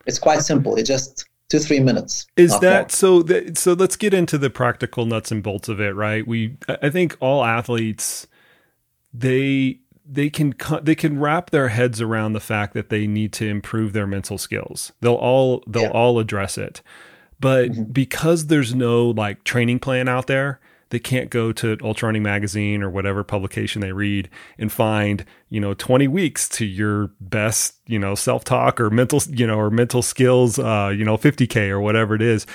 [0.06, 0.76] It's quite simple.
[0.76, 2.26] It just two three minutes.
[2.36, 2.88] Is that more.
[2.90, 3.22] so?
[3.22, 6.26] That, so let's get into the practical nuts and bolts of it, right?
[6.26, 8.26] We, I think all athletes,
[9.12, 13.46] they they can they can wrap their heads around the fact that they need to
[13.46, 14.92] improve their mental skills.
[15.00, 15.90] They'll all they'll yeah.
[15.90, 16.82] all address it,
[17.40, 17.84] but mm-hmm.
[17.84, 22.82] because there's no like training plan out there, they can't go to Ultra Running Magazine
[22.82, 27.98] or whatever publication they read and find, you know, 20 weeks to your best, you
[27.98, 32.14] know, self-talk or mental, you know, or mental skills, uh, you know, 50K or whatever
[32.14, 32.46] it is,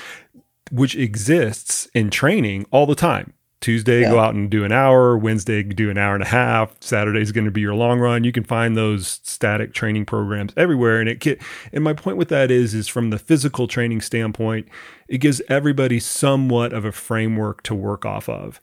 [0.72, 3.34] which exists in training all the time.
[3.62, 4.10] Tuesday, yeah.
[4.10, 5.16] go out and do an hour.
[5.16, 6.76] Wednesday, do an hour and a half.
[6.82, 8.24] Saturday is going to be your long run.
[8.24, 11.00] You can find those static training programs everywhere.
[11.00, 11.38] And it can,
[11.72, 14.68] and my point with that is, is from the physical training standpoint,
[15.08, 18.60] it gives everybody somewhat of a framework to work off of.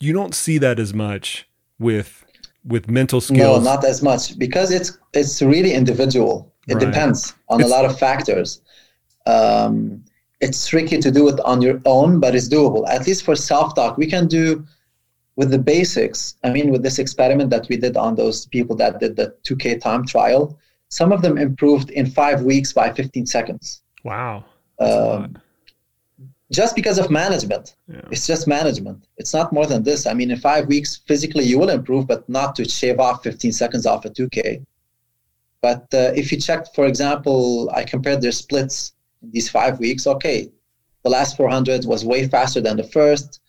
[0.00, 2.24] You don't see that as much with
[2.64, 3.64] with mental skills.
[3.64, 6.52] No, not as much because it's it's really individual.
[6.68, 6.86] It right.
[6.86, 8.60] depends on it's, a lot of factors.
[9.26, 10.04] Um,
[10.40, 12.88] it's tricky to do it on your own, but it's doable.
[12.88, 14.64] At least for self talk, we can do
[15.36, 16.36] with the basics.
[16.44, 19.80] I mean, with this experiment that we did on those people that did the 2K
[19.80, 23.82] time trial, some of them improved in five weeks by 15 seconds.
[24.04, 24.44] Wow.
[24.80, 25.38] Um,
[26.50, 27.76] just because of management.
[27.86, 28.00] Yeah.
[28.10, 29.06] It's just management.
[29.18, 30.06] It's not more than this.
[30.06, 33.52] I mean, in five weeks, physically you will improve, but not to shave off 15
[33.52, 34.64] seconds off a 2K.
[35.62, 40.06] But uh, if you check, for example, I compared their splits in these five weeks.
[40.06, 40.50] Okay,
[41.04, 43.40] the last 400 was way faster than the first.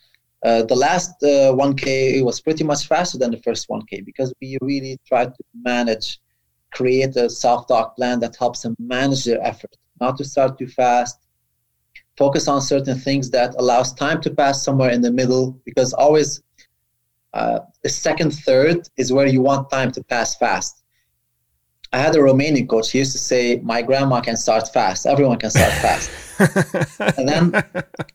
[0.44, 4.58] Uh, the last uh, 1K was pretty much faster than the first 1K because we
[4.62, 6.20] really tried to manage,
[6.74, 11.28] create a self-talk plan that helps them manage their effort, not to start too fast,
[12.18, 16.42] focus on certain things that allows time to pass somewhere in the middle because always
[17.34, 20.81] uh, the second third is where you want time to pass fast
[21.94, 22.92] I had a Romanian coach.
[22.92, 25.06] He used to say, "My grandma can start fast.
[25.06, 26.10] Everyone can start fast."
[27.18, 27.64] and then,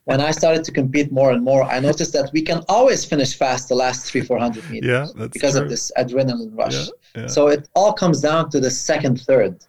[0.05, 3.37] when I started to compete more and more, I noticed that we can always finish
[3.37, 5.13] fast the last three, four hundred meters.
[5.15, 5.63] Yeah, because true.
[5.63, 6.87] of this adrenaline rush.
[6.87, 7.27] Yeah, yeah.
[7.27, 9.63] So it all comes down to the second third.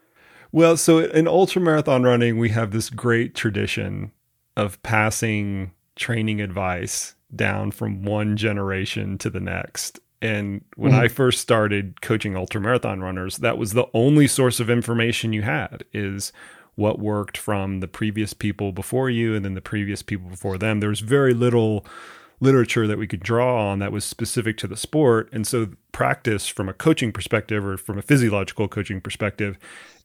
[0.53, 4.13] Well, so in ultra marathon running, we have this great tradition
[4.57, 10.01] of passing training advice down from one generation to the next.
[10.21, 11.03] And when mm-hmm.
[11.03, 15.43] I first started coaching ultra marathon runners, that was the only source of information you
[15.43, 16.33] had is
[16.75, 20.81] what worked from the previous people before you and then the previous people before them.
[20.81, 21.85] There was very little
[22.41, 25.29] literature that we could draw on that was specific to the sport.
[25.33, 29.59] And so practice from a coaching perspective or from a physiological coaching perspective,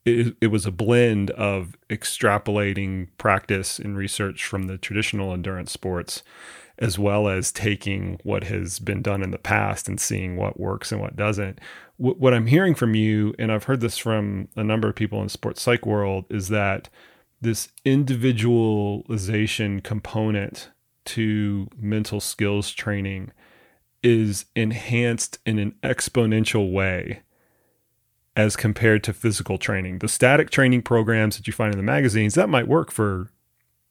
[0.06, 6.24] it, it was a blend of extrapolating practice and research from the traditional endurance sports
[6.80, 10.92] as well as taking what has been done in the past and seeing what works
[10.92, 11.60] and what doesn't.
[12.00, 15.20] W- what I'm hearing from you, and I've heard this from a number of people
[15.20, 16.90] in the sports psych world, is that
[17.42, 20.72] this individualization component
[21.06, 23.32] to mental skills training
[24.02, 27.22] is enhanced in an exponential way
[28.36, 30.00] as compared to physical training.
[30.00, 33.30] The static training programs that you find in the magazines that might work for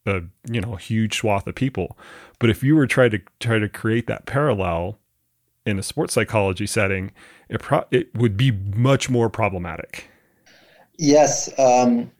[0.07, 1.97] a you know huge swath of people.
[2.38, 4.99] But if you were trying to try to create that parallel
[5.65, 7.12] in a sports psychology setting,
[7.49, 10.09] it pro- it would be much more problematic.
[10.99, 12.11] Yes, um,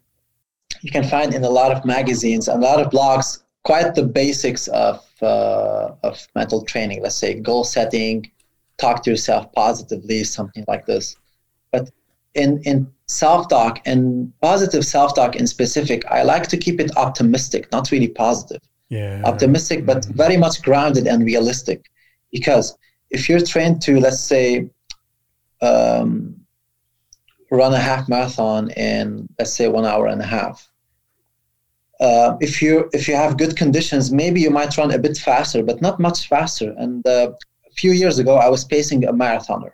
[0.81, 4.69] you can find in a lot of magazines, a lot of blogs, quite the basics
[4.69, 7.03] of uh, of mental training.
[7.03, 8.31] Let's say goal setting,
[8.79, 11.17] talk to yourself positively, something like this.
[11.71, 11.91] But
[12.35, 17.91] in in self-talk and positive self-talk in specific i like to keep it optimistic not
[17.91, 18.63] really positive.
[18.89, 19.23] Yeah.
[19.25, 20.17] Optimistic but mm-hmm.
[20.25, 21.91] very much grounded and realistic.
[22.31, 22.77] Because
[23.11, 24.69] if you're trained to let's say
[25.63, 26.37] um,
[27.51, 30.69] run a half marathon in let's say one hour and a half
[32.01, 35.63] uh, if you if you have good conditions maybe you might run a bit faster
[35.63, 36.75] but not much faster.
[36.77, 37.33] And uh,
[37.71, 39.73] a few years ago i was pacing a marathoner.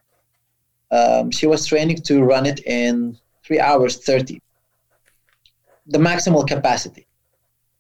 [0.91, 3.19] Um, she was training to run it in
[3.49, 4.41] three hours 30.
[5.87, 7.07] The maximal capacity.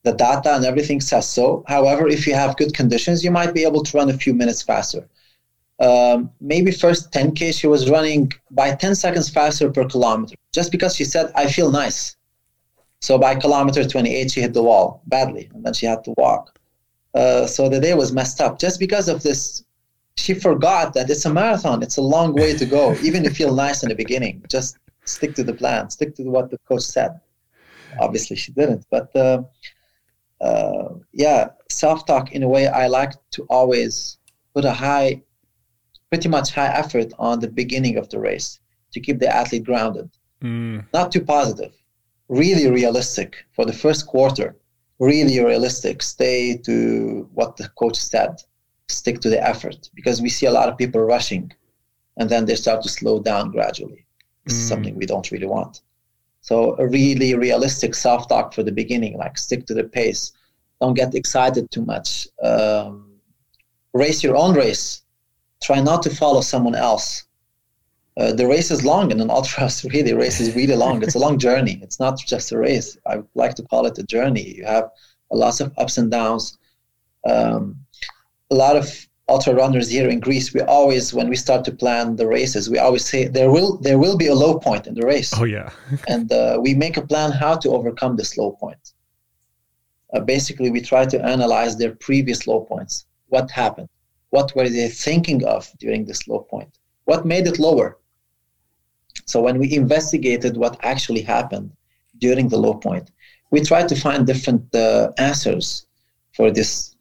[0.02, 1.62] The data and everything says so.
[1.68, 4.62] However, if you have good conditions, you might be able to run a few minutes
[4.62, 5.06] faster.
[5.78, 10.96] Um, maybe first 10K, she was running by 10 seconds faster per kilometer, just because
[10.96, 12.16] she said, I feel nice.
[13.00, 16.58] So by kilometer 28, she hit the wall badly, and then she had to walk.
[17.14, 19.64] Uh, so the day was messed up just because of this
[20.18, 21.82] she forgot that it's a marathon.
[21.82, 22.94] It's a long way to go.
[23.02, 24.76] Even if you feel nice in the beginning, just
[25.08, 27.20] stick to the plan, stick to what the coach said.
[28.00, 28.84] Obviously, she didn't.
[28.90, 29.42] But uh,
[30.40, 34.18] uh, yeah, self talk in a way, I like to always
[34.54, 35.22] put a high,
[36.10, 38.60] pretty much high effort on the beginning of the race
[38.92, 40.10] to keep the athlete grounded.
[40.42, 40.84] Mm.
[40.92, 41.74] Not too positive,
[42.28, 44.56] really realistic for the first quarter.
[45.00, 46.02] Really realistic.
[46.02, 48.36] Stay to what the coach said
[48.88, 51.52] stick to the effort because we see a lot of people rushing
[52.16, 54.04] and then they start to slow down gradually.
[54.48, 54.60] This mm.
[54.60, 55.82] is something we don't really want.
[56.40, 60.32] So a really realistic self-talk for the beginning, like stick to the pace.
[60.80, 62.28] Don't get excited too much.
[62.42, 63.16] Um,
[63.92, 65.02] race your own race.
[65.62, 67.24] Try not to follow someone else.
[68.16, 71.02] Uh, the race is long and an ultra really race is really long.
[71.02, 71.78] It's a long journey.
[71.82, 72.96] It's not just a race.
[73.06, 74.56] I like to call it a journey.
[74.56, 74.90] You have
[75.30, 76.58] a lot of ups and downs.
[77.28, 77.76] Um,
[78.50, 82.16] a lot of ultra runners here in Greece, we always, when we start to plan
[82.16, 85.06] the races, we always say there will there will be a low point in the
[85.06, 85.32] race.
[85.38, 85.70] Oh yeah.
[86.08, 88.92] and uh, we make a plan how to overcome this low point.
[90.12, 93.06] Uh, basically, we try to analyze their previous low points.
[93.28, 93.88] What happened?
[94.30, 96.78] What were they thinking of during this low point?
[97.04, 97.98] What made it lower?
[99.26, 101.70] So when we investigated what actually happened
[102.18, 103.10] during the low point,
[103.50, 105.86] we tried to find different uh, answers
[106.32, 106.94] for this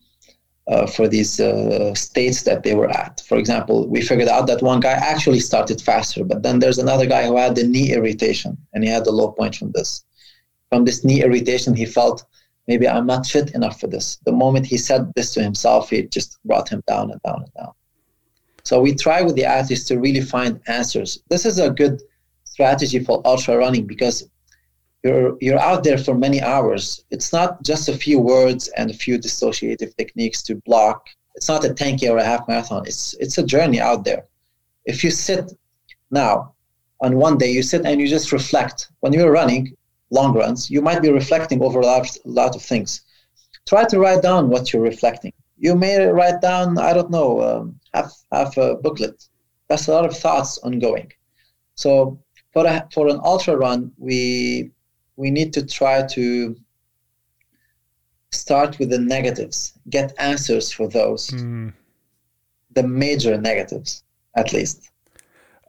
[0.67, 3.21] uh, for these uh, states that they were at.
[3.27, 7.05] For example, we figured out that one guy actually started faster, but then there's another
[7.05, 10.03] guy who had the knee irritation and he had the low point from this.
[10.69, 12.25] From this knee irritation, he felt
[12.67, 14.17] maybe I'm not fit enough for this.
[14.25, 17.53] The moment he said this to himself, it just brought him down and down and
[17.53, 17.71] down.
[18.65, 21.19] So we try with the athletes to really find answers.
[21.29, 22.01] This is a good
[22.43, 24.29] strategy for ultra running because
[25.07, 27.05] you're you're out there for many hours.
[27.11, 31.07] It's not just a few words and a few dissociative techniques to block.
[31.35, 32.83] It's not a 10k or a half marathon.
[32.85, 34.23] It's it's a journey out there.
[34.85, 35.45] If you sit
[36.11, 36.53] now
[37.01, 38.89] on one day, you sit and you just reflect.
[39.01, 39.75] When you're running
[40.09, 43.01] long runs, you might be reflecting over a lot, a lot of things.
[43.67, 45.33] Try to write down what you're reflecting.
[45.57, 49.17] You may write down, I don't know, um, half half a booklet.
[49.67, 51.11] That's a lot of thoughts ongoing.
[51.75, 52.19] So
[52.53, 54.71] for a, for an ultra run, we
[55.17, 56.55] we need to try to
[58.31, 61.73] start with the negatives, get answers for those, mm.
[62.71, 64.03] the major negatives,
[64.35, 64.89] at least.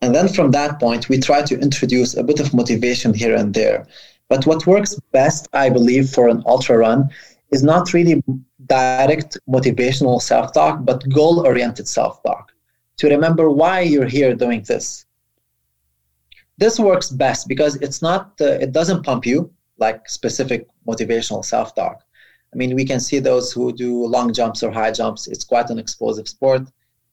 [0.03, 3.53] And then from that point, we try to introduce a bit of motivation here and
[3.53, 3.87] there.
[4.29, 7.09] But what works best, I believe, for an ultra run
[7.51, 8.23] is not really
[8.67, 12.53] direct motivational self talk, but goal oriented self talk.
[12.99, 15.07] To remember why you're here doing this
[16.59, 22.03] this works best because it's not uh, it doesn't pump you like specific motivational self-talk.
[22.53, 25.29] I mean we can see those who do long jumps or high jumps.
[25.29, 26.63] It's quite an explosive sport.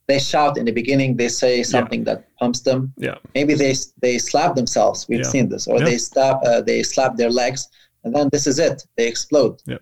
[0.08, 2.16] They shout in the beginning they say something yeah.
[2.16, 2.94] that pumps them.
[2.98, 3.18] Yeah.
[3.34, 5.08] Maybe they they slap themselves.
[5.08, 5.34] We've yeah.
[5.36, 5.68] seen this.
[5.68, 5.86] Or yeah.
[5.86, 7.70] they slap uh, they slap their legs
[8.04, 8.84] and then this is it.
[8.98, 9.62] They explode.
[9.66, 9.78] Yeah.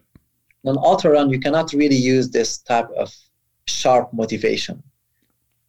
[0.65, 3.13] On ultra run you cannot really use this type of
[3.65, 4.83] sharp motivation.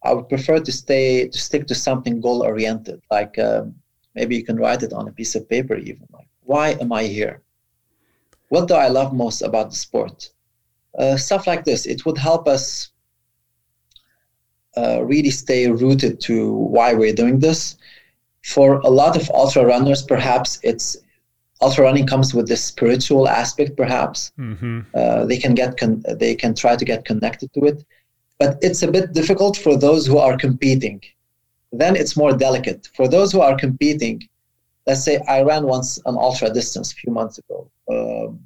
[0.03, 3.75] I would prefer to stay to stick to something goal oriented like um,
[4.15, 7.03] Maybe you can write it on a piece of paper, even like, why am I
[7.03, 7.41] here?
[8.49, 10.31] What do I love most about the sport?
[10.97, 11.85] Uh, stuff like this.
[11.85, 12.91] It would help us
[14.77, 17.77] uh, really stay rooted to why we're doing this.
[18.43, 20.97] For a lot of ultra runners, perhaps it's
[21.61, 23.75] ultra running comes with this spiritual aspect.
[23.75, 24.81] Perhaps mm-hmm.
[24.93, 27.83] uh, they can get con- they can try to get connected to it,
[28.37, 31.01] but it's a bit difficult for those who are competing
[31.79, 32.89] then it's more delicate.
[32.95, 34.27] For those who are competing,
[34.87, 38.39] let's say I ran once an ultra distance a few months ago, um,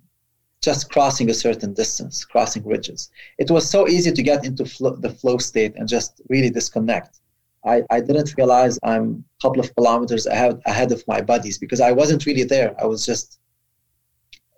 [0.62, 3.10] just crossing a certain distance, crossing ridges.
[3.38, 7.20] It was so easy to get into flo- the flow state and just really disconnect.
[7.66, 11.82] I, I didn't realize I'm a couple of kilometers ahead, ahead of my buddies because
[11.82, 12.76] I wasn't really there.
[12.82, 13.40] I was just,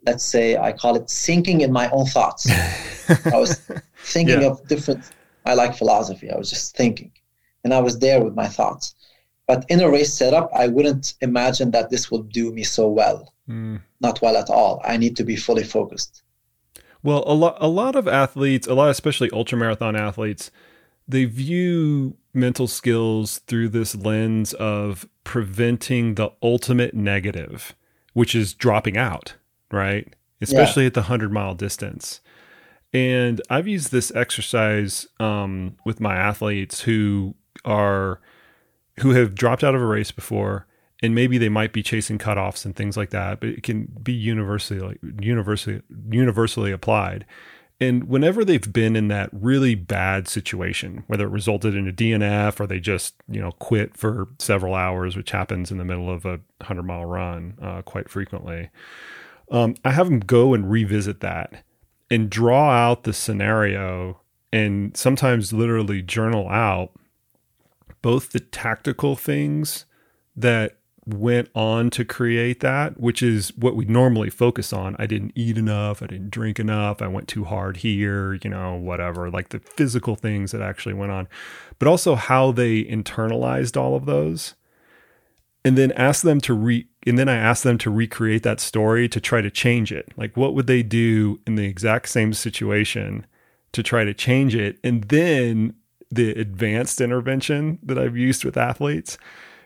[0.05, 2.49] let's say, I call it sinking in my own thoughts.
[3.25, 3.59] I was
[4.03, 4.47] thinking yeah.
[4.47, 5.03] of different,
[5.45, 6.29] I like philosophy.
[6.31, 7.11] I was just thinking
[7.63, 8.95] and I was there with my thoughts.
[9.47, 13.33] But in a race setup, I wouldn't imagine that this will do me so well.
[13.49, 13.81] Mm.
[13.99, 14.81] Not well at all.
[14.85, 16.23] I need to be fully focused.
[17.03, 20.51] Well, a lot, a lot of athletes, a lot, especially ultramarathon athletes,
[21.07, 27.75] they view mental skills through this lens of preventing the ultimate negative,
[28.13, 29.35] which is dropping out,
[29.71, 30.15] right?
[30.39, 30.87] Especially yeah.
[30.87, 32.21] at the 100 mile distance.
[32.93, 37.35] And I've used this exercise um, with my athletes who
[37.65, 38.19] are
[38.99, 40.67] who have dropped out of a race before
[41.01, 44.13] and maybe they might be chasing cutoffs and things like that, but it can be
[44.13, 47.25] universally universally universally applied.
[47.79, 52.59] And whenever they've been in that really bad situation, whether it resulted in a DNF
[52.59, 56.25] or they just you know quit for several hours, which happens in the middle of
[56.25, 58.69] a hundred mile run uh, quite frequently,
[59.49, 61.63] um, I have them go and revisit that
[62.11, 64.21] and draw out the scenario
[64.53, 66.91] and sometimes literally journal out
[68.01, 69.85] both the tactical things
[70.35, 74.95] that went on to create that, which is what we normally focus on.
[74.99, 78.75] I didn't eat enough, I didn't drink enough, I went too hard here, you know,
[78.75, 81.27] whatever, like the physical things that actually went on,
[81.79, 84.53] but also how they internalized all of those.
[85.63, 89.07] And then ask them to re and then I asked them to recreate that story
[89.09, 90.09] to try to change it.
[90.17, 93.25] Like what would they do in the exact same situation
[93.73, 94.79] to try to change it?
[94.83, 95.75] And then
[96.11, 99.17] the advanced intervention that I've used with athletes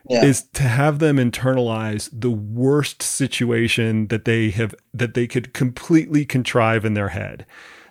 [0.09, 0.23] yeah.
[0.23, 6.25] is to have them internalize the worst situation that they have that they could completely
[6.25, 7.45] contrive in their head.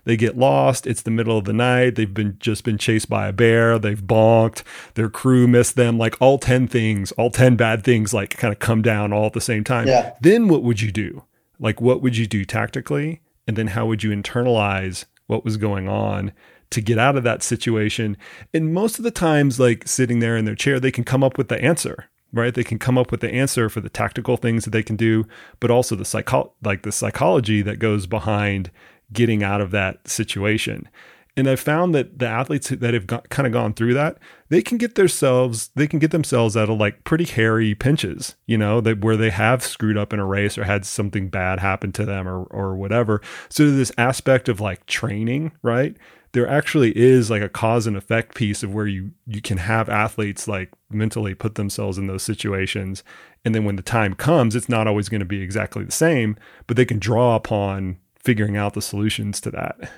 [0.05, 0.87] They get lost.
[0.87, 1.95] It's the middle of the night.
[1.95, 3.79] They've been just been chased by a bear.
[3.79, 4.63] They've bonked.
[4.95, 5.97] Their crew missed them.
[5.97, 9.33] Like all 10 things, all 10 bad things, like kind of come down all at
[9.33, 9.89] the same time.
[9.89, 10.13] Yeah.
[10.21, 11.25] Then what would you do?
[11.59, 13.23] Like, what would you do tactically?
[13.47, 16.33] And then how would you internalize what was going on
[16.75, 18.17] to get out of that situation.
[18.53, 21.39] And most of the times, like sitting there in their chair, they can come up
[21.39, 22.53] with the answer, right?
[22.53, 25.25] They can come up with the answer for the tactical things that they can do,
[25.61, 28.71] but also the psycho like the psychology that goes behind
[29.13, 30.89] getting out of that situation.
[31.37, 34.19] And I found that the athletes that have got, kind of gone through that,
[34.51, 38.57] they can get themselves, they can get themselves out of like pretty hairy pinches, you
[38.57, 41.91] know, that where they have screwed up in a race or had something bad happen
[41.93, 43.21] to them or or whatever.
[43.49, 45.97] So this aspect of like training, right?
[46.35, 49.89] There actually is like a cause and effect piece of where you you can have
[49.89, 53.03] athletes like mentally put themselves in those situations,
[53.45, 56.37] and then when the time comes, it's not always going to be exactly the same,
[56.67, 59.91] but they can draw upon figuring out the solutions to that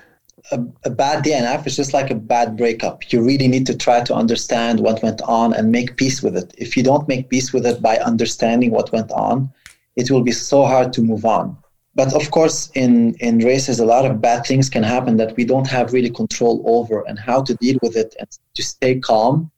[0.51, 3.11] a, a, bad DNF is just like a bad breakup.
[3.11, 6.53] You really need to try to understand what went on and make peace with it.
[6.57, 9.51] If you don't make peace with it by understanding what went on,
[9.95, 11.57] it will be so hard to move on.
[11.97, 15.43] But of course, in, in races, a lot of bad things can happen that we
[15.43, 19.49] don't have really control over, and how to deal with it and to stay calm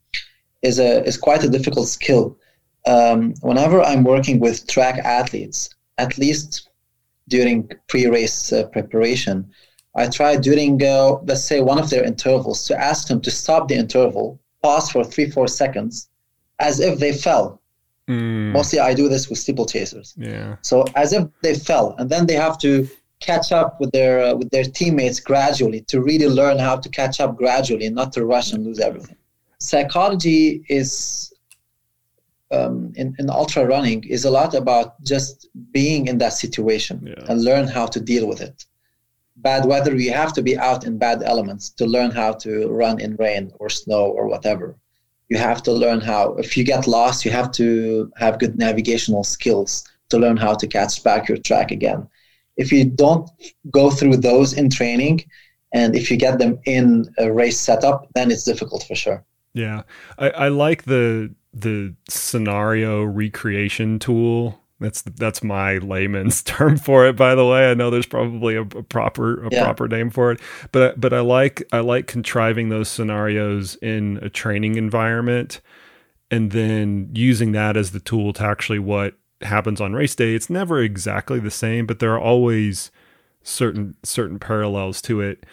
[0.62, 2.38] is a is quite a difficult skill.
[2.86, 6.70] Um, whenever I'm working with track athletes, at least
[7.28, 9.36] during pre-race uh, preparation,
[9.96, 13.68] I try during, uh, let's say, one of their intervals to ask them to stop
[13.68, 16.10] the interval, pause for three, four seconds,
[16.60, 17.59] as if they fell.
[18.10, 18.52] Mm.
[18.52, 20.14] Mostly, I do this with steeplechasers.
[20.18, 20.56] Yeah.
[20.62, 22.88] So as if they fell, and then they have to
[23.20, 27.20] catch up with their uh, with their teammates gradually to really learn how to catch
[27.20, 29.16] up gradually, and not to rush and lose everything.
[29.60, 31.34] Psychology is
[32.52, 37.26] um, in, in ultra running is a lot about just being in that situation yeah.
[37.30, 38.66] and learn how to deal with it
[39.42, 43.00] bad weather, you have to be out in bad elements to learn how to run
[43.00, 44.76] in rain or snow or whatever.
[45.30, 49.24] You have to learn how, if you get lost, you have to have good navigational
[49.24, 52.08] skills to learn how to catch back your track again.
[52.58, 53.30] If you don't
[53.72, 55.24] go through those in training,
[55.72, 59.24] and if you get them in a race setup, then it's difficult for sure.
[59.54, 59.84] Yeah,
[60.18, 67.16] I, I like the the scenario recreation tool that's that's my layman's term for it.
[67.16, 69.64] By the way, I know there's probably a, a proper a yeah.
[69.64, 70.40] proper name for it,
[70.72, 75.62] but but I like I like contriving those scenarios in a training environment,
[76.32, 80.34] and then using that as the tool to actually what happens on race day.
[80.34, 82.92] It's never exactly the same, but there are always
[83.44, 85.46] certain certain parallels to it.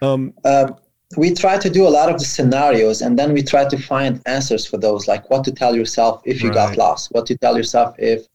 [0.00, 0.72] Um, uh,
[1.16, 4.20] we try to do a lot of the scenarios, and then we try to find
[4.26, 6.54] answers for those, like what to tell yourself if you right.
[6.54, 8.26] got lost, what to tell yourself if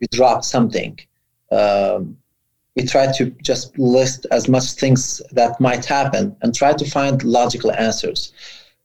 [0.00, 0.98] we drop something.
[1.52, 2.16] Um,
[2.76, 7.22] we try to just list as much things that might happen and try to find
[7.24, 8.32] logical answers.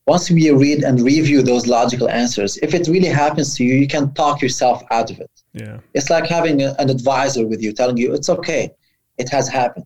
[0.08, 3.88] Once we read and review those logical answers, if it really happens to you, you
[3.88, 5.32] can talk yourself out of it.
[5.54, 5.80] Yeah.
[5.94, 8.72] It's like having a, an advisor with you telling you it's okay,
[9.18, 9.86] it has happened.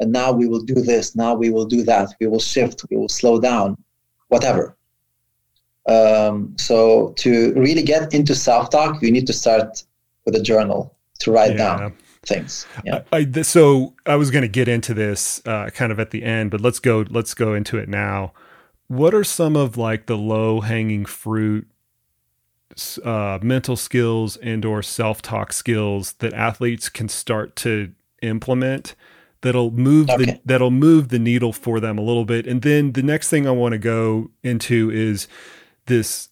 [0.00, 2.96] And now we will do this, now we will do that, we will shift, we
[2.96, 3.76] will slow down,
[4.28, 4.76] whatever.
[5.88, 9.84] Um, so to really get into self-talk, you need to start
[10.24, 11.56] with a journal to write yeah.
[11.56, 11.96] down
[12.26, 12.66] things.
[12.84, 13.02] Yeah.
[13.12, 16.22] I, I, so I was going to get into this uh, kind of at the
[16.22, 17.04] end, but let's go.
[17.08, 18.32] Let's go into it now.
[18.88, 21.66] What are some of like the low hanging fruit
[23.04, 28.94] uh, mental skills and or self talk skills that athletes can start to implement?
[29.40, 30.24] That'll move okay.
[30.24, 32.46] the that'll move the needle for them a little bit.
[32.46, 35.28] And then the next thing I want to go into is
[35.86, 36.30] this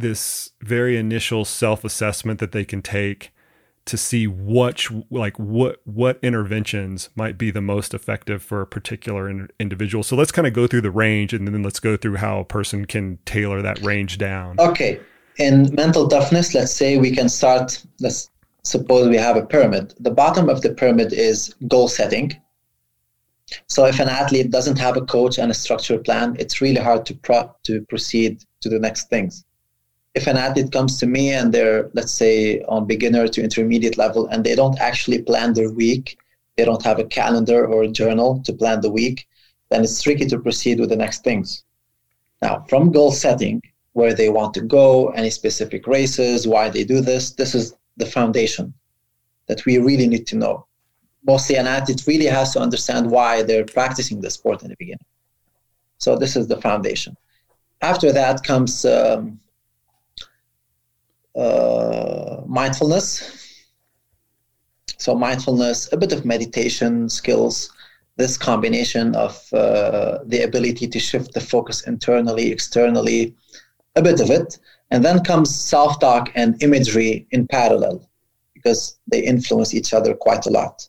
[0.00, 3.32] this very initial self-assessment that they can take
[3.88, 9.30] to see what like what what interventions might be the most effective for a particular
[9.30, 10.04] in, individual.
[10.04, 12.44] So let's kind of go through the range and then let's go through how a
[12.44, 14.56] person can tailor that range down.
[14.58, 15.00] Okay.
[15.38, 18.30] In mental toughness, let's say we can start let's
[18.62, 19.94] suppose we have a pyramid.
[20.00, 22.36] The bottom of the pyramid is goal setting.
[23.68, 27.06] So if an athlete doesn't have a coach and a structured plan, it's really hard
[27.06, 29.44] to pro- to proceed to the next things
[30.18, 34.26] if an athlete comes to me and they're let's say on beginner to intermediate level
[34.28, 36.06] and they don't actually plan their week
[36.56, 39.18] they don't have a calendar or a journal to plan the week
[39.70, 41.48] then it's tricky to proceed with the next things.
[42.42, 43.56] Now from goal setting
[43.98, 44.86] where they want to go
[45.20, 47.64] any specific races why they do this this is
[48.02, 48.66] the foundation
[49.48, 50.66] that we really need to know.
[51.32, 55.10] Mostly an athlete really has to understand why they're practicing the sport in the beginning.
[56.04, 57.12] So this is the foundation.
[57.80, 59.40] After that comes um,
[61.38, 63.64] uh, mindfulness.
[64.98, 67.70] So, mindfulness, a bit of meditation skills,
[68.16, 73.34] this combination of uh, the ability to shift the focus internally, externally,
[73.94, 74.58] a bit of it.
[74.90, 78.08] And then comes self talk and imagery in parallel
[78.54, 80.88] because they influence each other quite a lot.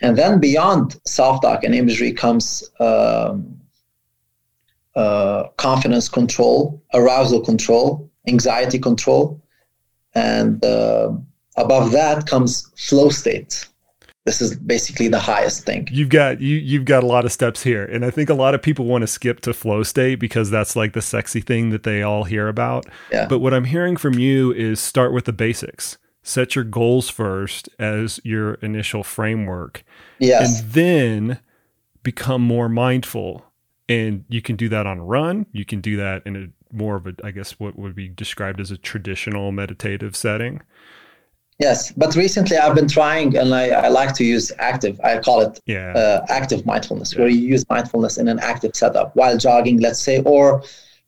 [0.00, 3.60] And then beyond self talk and imagery comes um,
[4.96, 9.40] uh, confidence control, arousal control, anxiety control.
[10.14, 11.12] And uh,
[11.56, 13.66] above that comes flow state.
[14.24, 15.88] this is basically the highest thing.
[15.90, 18.54] You've got you you've got a lot of steps here, and I think a lot
[18.54, 21.82] of people want to skip to flow state because that's like the sexy thing that
[21.82, 22.86] they all hear about.
[23.10, 23.26] Yeah.
[23.26, 25.98] But what I'm hearing from you is start with the basics.
[26.22, 29.82] Set your goals first as your initial framework,
[30.20, 30.60] Yes.
[30.60, 31.40] and then
[32.04, 33.44] become more mindful.
[33.88, 35.46] And you can do that on a run.
[35.52, 38.60] You can do that in a more of a, I guess, what would be described
[38.60, 40.62] as a traditional meditative setting.
[41.58, 44.98] Yes, but recently I've been trying, and I, I like to use active.
[45.04, 45.92] I call it Yeah.
[45.94, 50.22] uh, active mindfulness, where you use mindfulness in an active setup while jogging, let's say,
[50.22, 50.62] or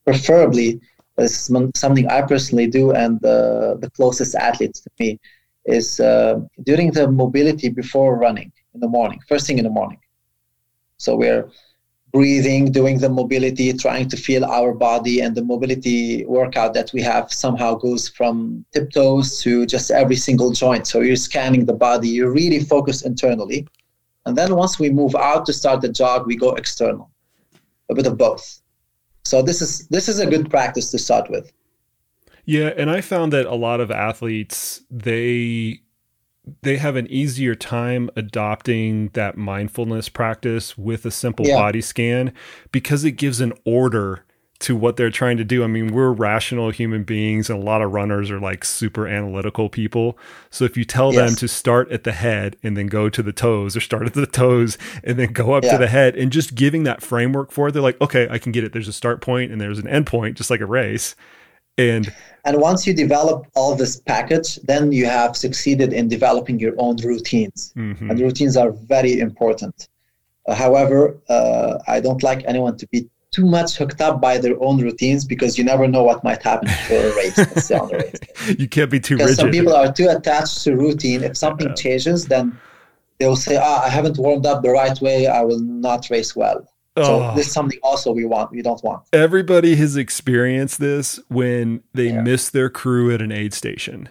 [0.04, 0.80] preferably,
[1.16, 5.18] this is something I personally do, and uh, the closest athletes to me
[5.64, 9.98] is uh, during the mobility before running in the morning, first thing in the morning.
[10.98, 11.48] So we're
[12.14, 17.02] breathing, doing the mobility, trying to feel our body, and the mobility workout that we
[17.02, 20.86] have somehow goes from tiptoes to just every single joint.
[20.86, 23.66] So you're scanning the body, you're really focused internally.
[24.26, 27.10] And then once we move out to start the jog, we go external,
[27.90, 28.60] a bit of both.
[29.24, 31.52] So this is this is a good practice to start with.
[32.44, 35.80] Yeah, and I found that a lot of athletes they
[36.62, 41.56] they have an easier time adopting that mindfulness practice with a simple Yeah.
[41.56, 42.32] body scan
[42.72, 44.24] because it gives an order
[44.60, 45.64] to what they're trying to do.
[45.64, 49.68] I mean, we're rational human beings and a lot of runners are like super analytical
[49.68, 50.16] people.
[50.50, 53.32] So if you tell them to start at the head and then go to the
[53.32, 55.72] toes or start at the toes and then go up Yeah.
[55.72, 58.52] to the head and just giving that framework for it, they're like, okay, I can
[58.52, 58.72] get it.
[58.72, 61.14] There's a start point and there's an end point, just like a race.
[61.78, 62.12] And
[62.46, 66.96] And once you develop all this package, then you have succeeded in developing your own
[66.96, 67.72] routines.
[67.76, 68.10] mhm.
[68.10, 69.88] And routines are very important.
[70.46, 74.56] Uh, however, uh, I don't like anyone to be too much hooked up by their
[74.62, 77.36] own routines because you never know what might happen for a race.
[77.38, 78.20] Let's say on a race.
[78.58, 81.24] you can't be too Because some people are too attached to routine.
[81.24, 81.74] If something Yeah.
[81.74, 82.56] changes, then
[83.18, 85.26] they will say, "Ah, I haven't warmed up the right way.
[85.26, 87.34] I will not race well." So Oh.
[87.34, 88.52] this is something also we want.
[88.52, 89.02] We don't want.
[89.12, 92.22] Everybody has experienced this when they Yeah.
[92.22, 94.08] miss their crew at an aid station,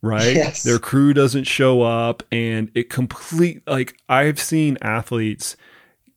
[0.00, 0.34] right?
[0.34, 0.62] Yes.
[0.62, 5.56] Their crew doesn't show up, and it complete like I've seen athletes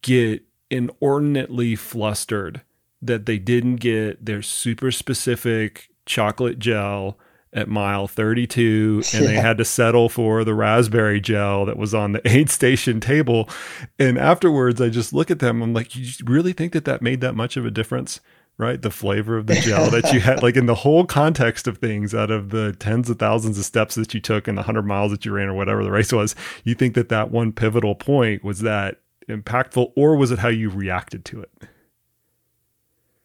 [0.04, 2.62] get inordinately flustered
[3.02, 7.18] that they didn't get their super specific chocolate gel
[7.54, 12.12] at mile 32 and they had to settle for the raspberry gel that was on
[12.12, 13.50] the aid station table.
[13.98, 17.22] And afterwards i just look at them i'm like you really think that that made
[17.22, 18.20] that much of a difference
[18.58, 18.82] right?
[18.82, 22.16] The flavor of the gel that you had like in the whole context of things
[22.16, 25.12] out of the tens of thousands of steps that you took and the 100 miles
[25.12, 28.44] that you ran or whatever the race was you think that that one pivotal point
[28.44, 31.52] was that impactful or was it how you reacted to it?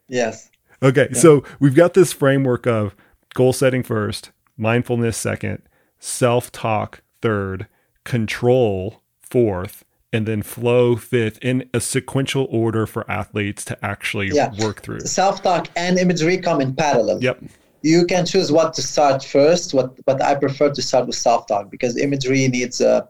[0.08, 0.50] Yes.
[0.82, 2.96] Okay, so we've got this framework of
[3.34, 5.62] goal setting first, mindfulness second,
[5.98, 7.66] self talk third,
[8.04, 14.50] control fourth, and then flow fifth in a sequential order for athletes to actually Yeah.
[14.60, 15.00] work through.
[15.00, 17.22] Self-talk and imagery come in parallel.
[17.22, 17.42] Yep.
[17.84, 21.68] you can choose what to start first what but i prefer to start with self-talk
[21.68, 23.08] because imagery needs a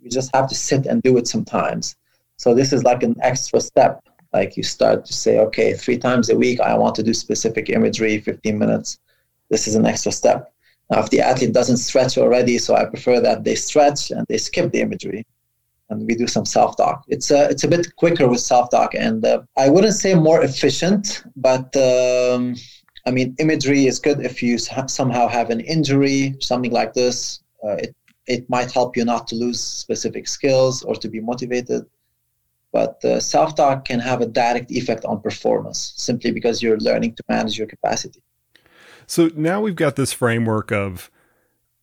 [0.00, 1.94] you just have to sit and do it sometimes
[2.36, 6.30] so this is like an extra step like you start to say okay three times
[6.30, 8.98] a week i want to do specific imagery 15 minutes
[9.52, 10.40] this is an extra step
[10.90, 14.38] now if the athlete doesn't stretch already so i prefer that they stretch and they
[14.38, 15.22] skip the imagery
[15.90, 19.40] and we do some self-talk it's a, it's a bit quicker with self-talk and uh,
[19.64, 22.54] i wouldn't say more efficient but um,
[23.06, 27.40] I mean, imagery is good if you somehow have an injury, something like this.
[27.64, 27.96] Uh, it
[28.28, 31.84] it might help you not to lose specific skills or to be motivated.
[32.72, 37.22] But uh, self-talk can have a direct effect on performance simply because you're learning to
[37.28, 38.22] manage your capacity.
[39.12, 41.10] So now we've got this framework of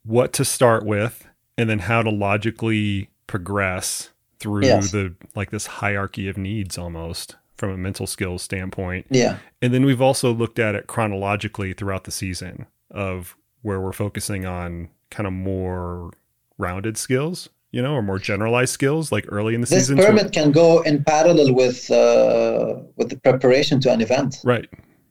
[0.04, 1.28] what to start with
[1.60, 4.10] and then how to logically progress
[4.40, 4.92] through Yes.
[4.92, 9.06] the like this hierarchy of needs almost from a mental skills standpoint.
[9.12, 13.92] Yeah, And then we've also looked at it chronologically throughout the season of where we're
[13.92, 16.10] focusing on kind of more
[16.58, 19.98] rounded skills, you know, or more generalized skills like early in the season.
[19.98, 20.18] this season.
[20.18, 24.38] permit can go in parallel with uh, with the preparation to an event.
[24.44, 24.68] right.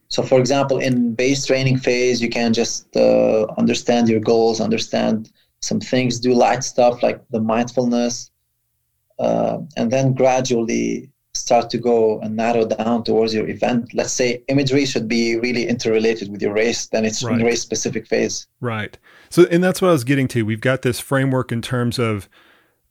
[0.09, 5.31] So, for example, in base training phase, you can just uh, understand your goals, understand
[5.61, 8.31] some things, do light stuff like the mindfulness,
[9.19, 13.93] uh, and then gradually start to go and narrow down towards your event.
[13.95, 17.39] Let's say imagery should be really interrelated with your race, then it's Right.
[17.39, 18.47] in race specific phase.
[18.61, 18.99] Right.
[19.31, 20.43] So, and that's what I was getting to.
[20.45, 22.29] We've got this framework in terms of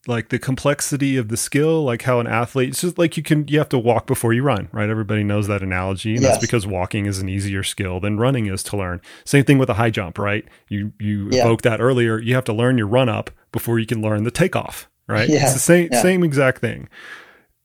[0.07, 3.47] like the complexity of the skill, like how an athlete, it's just like you can,
[3.47, 4.89] you have to walk before you run, right?
[4.89, 6.15] Everybody knows that analogy.
[6.15, 9.01] And that's because walking is an easier skill than running is to learn.
[9.25, 10.45] Same thing with a high jump, right?
[10.69, 11.41] You, you Yeah.
[11.45, 12.19] evoked that earlier.
[12.19, 14.89] You have to learn your run up before you can learn the takeoff.
[15.09, 15.29] right?
[15.29, 15.43] Yeah.
[15.43, 16.01] It's the same Yeah.
[16.01, 16.89] same exact thing.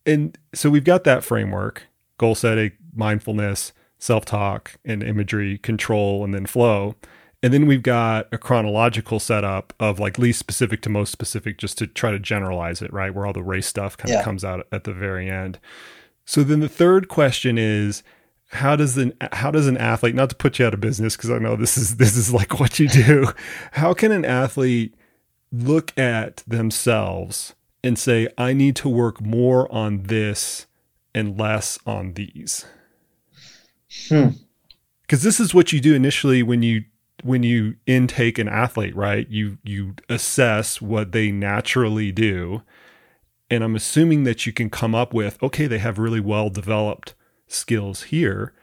[0.06, 1.84] And so we've got that framework,
[2.18, 6.94] goal setting, mindfulness, self-talk, and imagery, control, and then flow.
[7.42, 11.76] And then we've got a chronological setup of like least specific to most specific, just
[11.78, 13.12] to try to generalize it, right?
[13.12, 14.20] Where all the race stuff kind Yeah.
[14.20, 15.58] of comes out at the very end.
[16.24, 18.04] So then the third question is,
[18.52, 21.30] how does an how does an athlete not to put you out of business because
[21.30, 23.32] I know this is this is like what you do.
[23.72, 24.94] How can an athlete
[25.50, 30.66] look at themselves and say, I need to work more on this
[31.14, 32.66] and less on these?
[34.08, 34.28] Hmm.
[35.02, 36.84] Because this is what you do initially when you
[37.22, 39.28] when you intake an athlete, right?
[39.28, 42.62] You you assess what they naturally do.
[43.50, 47.14] And I'm assuming that you can come up with, okay, they have really well developed
[47.46, 48.54] skills here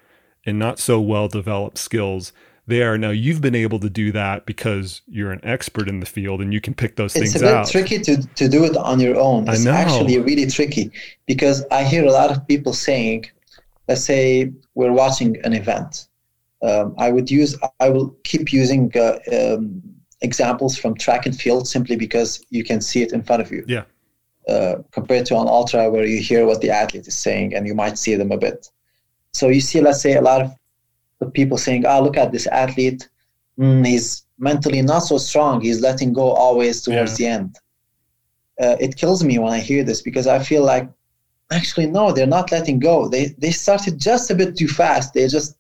[0.46, 2.34] and not so well developed skills
[2.66, 2.98] there.
[2.98, 6.54] Now you've been able to do that because you're an expert in the field and
[6.54, 9.20] you can pick those It's things a bit tricky to, to do it on your
[9.20, 9.48] own.
[9.48, 10.92] It's actually really tricky
[11.28, 13.26] because I hear a lot of people saying,
[13.88, 16.09] let's say we're watching an event.
[16.62, 19.82] Um, I would use, I will keep using uh, um,
[20.22, 23.64] examples from track and field simply because you can see it in front of you.
[23.68, 23.84] Yeah.
[24.48, 27.76] Uh, compared to an ultra where you hear what the athlete is saying and you
[27.76, 28.70] might see them a bit.
[29.32, 30.52] So you see, let's say, a lot of
[31.20, 33.08] the people saying, "Oh, look at this athlete.
[33.60, 35.62] Mm, he's mentally not so strong.
[35.62, 37.58] He's letting go always towards the end."
[38.60, 40.90] Uh, it kills me when I hear this because I feel like,
[41.52, 43.08] actually, no, they're not letting go.
[43.08, 45.14] They they started just a bit too fast.
[45.14, 45.59] They just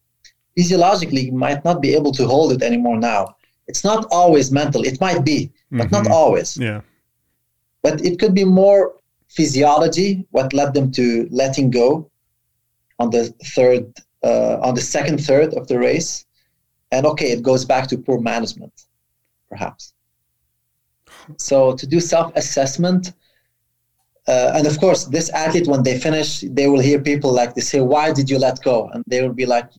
[0.59, 3.21] physiologically might not be able to hold it anymore now.
[3.69, 4.81] It's not always mental.
[4.91, 5.39] It might be,
[5.79, 6.17] but not Mhm.
[6.21, 6.81] always Yeah.
[7.85, 8.81] but it could be more
[9.37, 11.05] physiology what led them to
[11.41, 11.87] letting go
[13.01, 13.23] on the
[13.55, 13.83] third
[14.29, 16.11] uh, on the second third of the race
[16.93, 18.75] and okay it goes back to poor management
[19.51, 19.83] perhaps
[21.49, 23.03] so to do self-assessment
[24.33, 27.65] uh, and of course this athlete when they finish they will hear people like they
[27.73, 29.69] say why did you let go and they will be like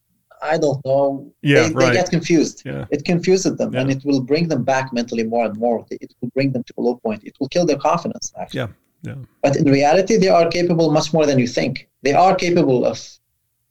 [0.42, 1.88] i don't know Yeah, they, right.
[1.88, 2.84] they get confused Yeah.
[2.90, 6.30] it confuses them and it will bring them back mentally more and more it will
[6.36, 8.68] bring them to a low point it will kill their confidence actually Yeah.
[9.08, 9.14] Yeah.
[9.44, 12.96] but in reality they are capable much more than you think they are capable of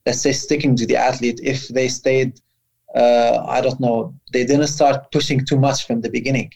[0.06, 2.32] let's say sticking to the athlete if they stayed
[3.02, 3.98] uh, i don't know
[4.34, 6.50] they didn't start pushing too much from the beginning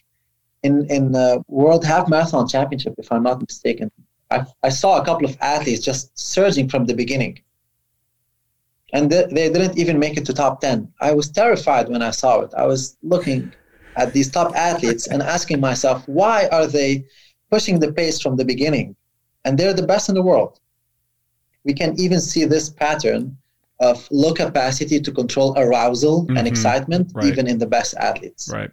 [0.68, 3.90] in in uh, world half marathon championship if i'm not mistaken
[4.36, 4.38] I,
[4.68, 6.04] I saw a couple of athletes just
[6.36, 7.34] surging from the beginning
[8.94, 12.12] and they, they didn't even make it to top 10 i was terrified when i
[12.12, 13.52] saw it i was looking
[13.98, 17.04] at these top athletes and asking myself why are they
[17.52, 18.96] pushing the pace from the beginning
[19.46, 20.60] and they're the best in the world
[21.66, 23.38] we can even see this pattern
[23.80, 26.38] of low capacity to control arousal Mhm.
[26.38, 27.26] and excitement Right.
[27.26, 28.72] even in the best athletes Right.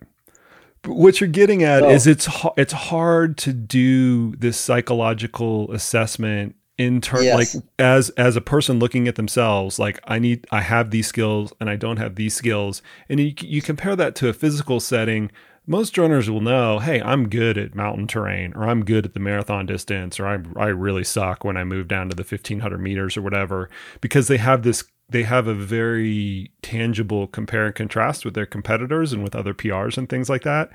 [0.82, 6.54] But what you're getting at So- is it's it's hard to do this psychological assessment
[6.80, 7.54] in terms Yes.
[7.54, 11.52] like as as a person looking at themselves like I need I have these skills
[11.60, 15.30] and I don't have these skills and you you compare that to a physical setting
[15.66, 19.20] most runners will know hey I'm good at mountain terrain or I'm good at the
[19.20, 23.14] marathon distance or I I really suck when I move down to the 1500 meters
[23.16, 23.68] or whatever
[24.00, 29.12] because they have this they have a very tangible compare and contrast with their competitors
[29.12, 30.70] and with other PRs and things like that.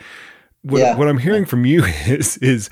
[0.61, 0.95] What, Yeah.
[0.97, 2.69] what I'm hearing from you is is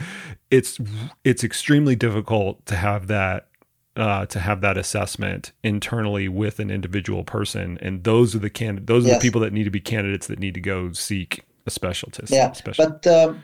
[0.53, 0.79] it's
[1.23, 3.47] it's extremely difficult to have that
[3.95, 8.85] uh, to have that assessment internally with an individual person, and those are the can
[8.85, 9.21] those are Yes.
[9.21, 12.31] the people that need to be candidates that need to go seek a specialist.
[12.31, 12.85] Yeah, special.
[12.85, 13.43] but um,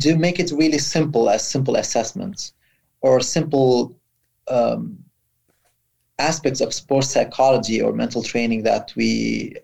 [0.00, 2.52] to make it really simple as simple assessments
[3.00, 3.96] or simple
[4.48, 4.98] um,
[6.18, 9.54] aspects of sports psychology or mental training that we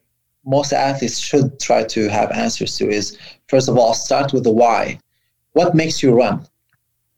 [0.44, 3.18] most athletes should try to have answers to is
[3.48, 4.98] first of all start with the why
[5.54, 6.46] what makes you run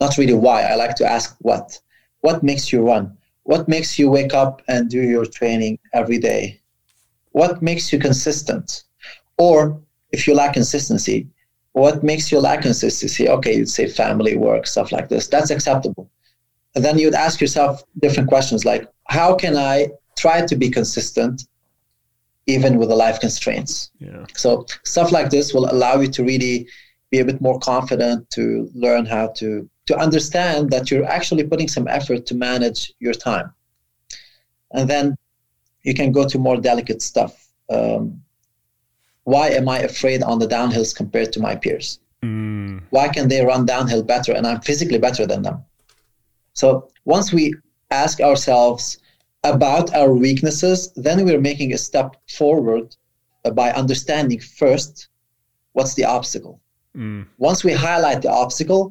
[0.01, 0.63] not really why.
[0.63, 1.79] I like to ask what
[2.21, 3.17] what makes you run?
[3.45, 6.61] What makes you wake up and do your training every day?
[7.33, 8.85] What makes you consistent?
[9.39, 9.81] Or
[10.13, 11.29] if you lack consistency
[11.79, 13.29] what makes you lack consistency?
[13.29, 15.29] Okay you'd say family work stuff like this.
[15.29, 16.11] That's acceptable.
[16.75, 21.47] And then you'd ask yourself different questions like how can i try to be consistent
[22.47, 23.91] even with the life constraints?
[23.99, 26.67] Yeah, so stuff like this will allow you to really
[27.11, 31.67] be a bit more confident to learn how to to understand that you're actually putting
[31.67, 33.49] some effort to manage your time.
[34.75, 35.17] And then
[35.83, 37.33] you can go to more delicate stuff.
[37.71, 38.23] Um,
[39.25, 42.01] why am i afraid on the downhills compared to my peers?
[42.23, 45.59] Mm, why can they run downhill better and i'm physically better than them?
[46.53, 46.69] So
[47.05, 47.55] once we
[47.91, 48.99] ask ourselves
[49.55, 52.09] about our weaknesses then we're making a step
[52.39, 52.87] forward
[53.45, 55.09] uh, by understanding first
[55.73, 56.61] what's the obstacle.
[56.95, 58.83] Mm, once we highlight the obstacle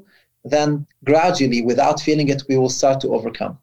[0.50, 3.58] then gradually, without feeling it, we will start to overcome.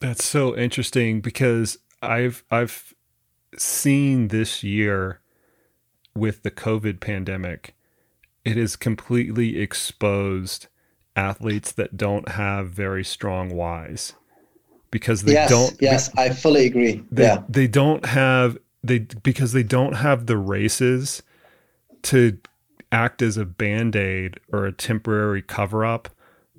[0.00, 2.94] That's so interesting because I've I've
[3.56, 5.20] seen this year
[6.14, 7.74] with the COVID pandemic,
[8.44, 10.66] it has completely exposed
[11.14, 14.14] athletes that don't have very strong whys
[14.90, 18.98] because they yes, don't yes they, i fully agree they, yeah they don't have they
[18.98, 21.22] because they don't have the races
[22.00, 22.38] to
[22.92, 26.08] act as a band-aid or a temporary cover-up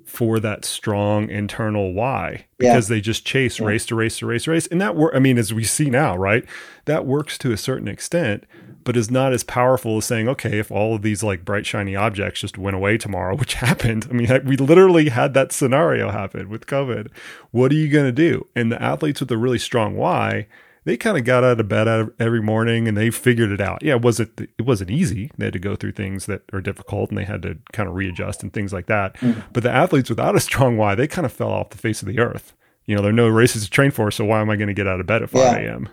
[0.04, 2.96] for that strong internal why because yeah.
[2.96, 3.66] they just chase yeah.
[3.66, 5.88] race to race to race to race and that work i mean as we see
[5.88, 6.44] now right
[6.84, 8.44] that works to a certain extent
[8.84, 11.96] but is not as powerful as saying, okay, if all of these like bright shiny
[11.96, 14.06] objects just went away tomorrow, which happened.
[14.10, 17.08] I mean, we literally had that scenario happen with COVID.
[17.50, 18.46] What are you going to do?
[18.54, 20.46] And the athletes with a really strong why,
[20.84, 23.82] they kind of got out of bed every morning and they figured it out.
[23.82, 25.30] Yeah, was it it wasn't easy.
[25.36, 27.94] They had to go through things that are difficult and they had to kind of
[27.94, 29.14] readjust and things like that.
[29.16, 29.42] Mm.
[29.52, 32.08] But the athletes without a strong why, they kind of fell off the face of
[32.08, 32.54] the earth.
[32.86, 34.74] You know, there are no races to train for, so why am I going to
[34.74, 35.70] get out of bed at 5 yeah.
[35.70, 35.88] a.m.?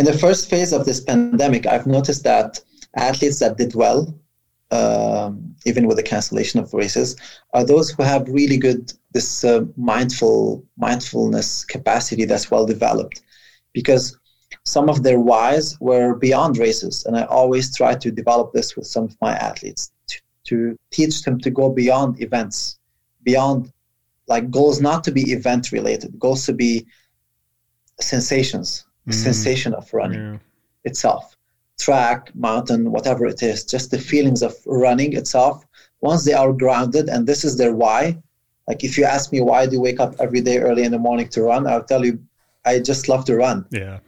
[0.00, 2.58] in the first phase of this pandemic, I've noticed that
[2.96, 4.14] athletes that did well,
[4.70, 7.16] um, even with the cancellation of races,
[7.52, 13.20] are those who have really good this uh, mindful mindfulness capacity that's well developed,
[13.72, 14.18] because
[14.64, 18.86] some of their whys were beyond races, and I always try to develop this with
[18.86, 22.78] some of my athletes to, to teach them to go beyond events,
[23.22, 23.72] beyond
[24.26, 26.86] like goals not to be event related, goals to be
[28.00, 29.18] sensations the mm.
[29.18, 30.38] sensation of running yeah.
[30.84, 31.36] itself
[31.78, 35.64] track mountain whatever it is just the feelings of running itself
[36.00, 38.16] once they are grounded and this is their why
[38.68, 40.98] like if you ask me why do you wake up every day early in the
[40.98, 42.18] morning to run i'll tell you
[42.64, 43.66] i just love to run.
[43.70, 43.98] Yeah.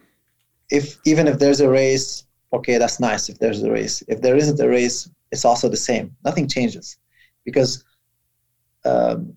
[0.71, 3.29] If even if there's a race okay that's nice.
[3.29, 6.15] If there's a race if there isn't a race it's also the same.
[6.25, 6.99] Nothing changes.
[7.45, 7.85] Because
[8.85, 9.35] um,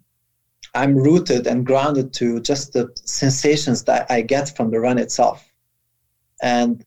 [0.75, 5.49] I'm rooted and grounded to just the sensations that I get from the run itself.
[6.43, 6.85] And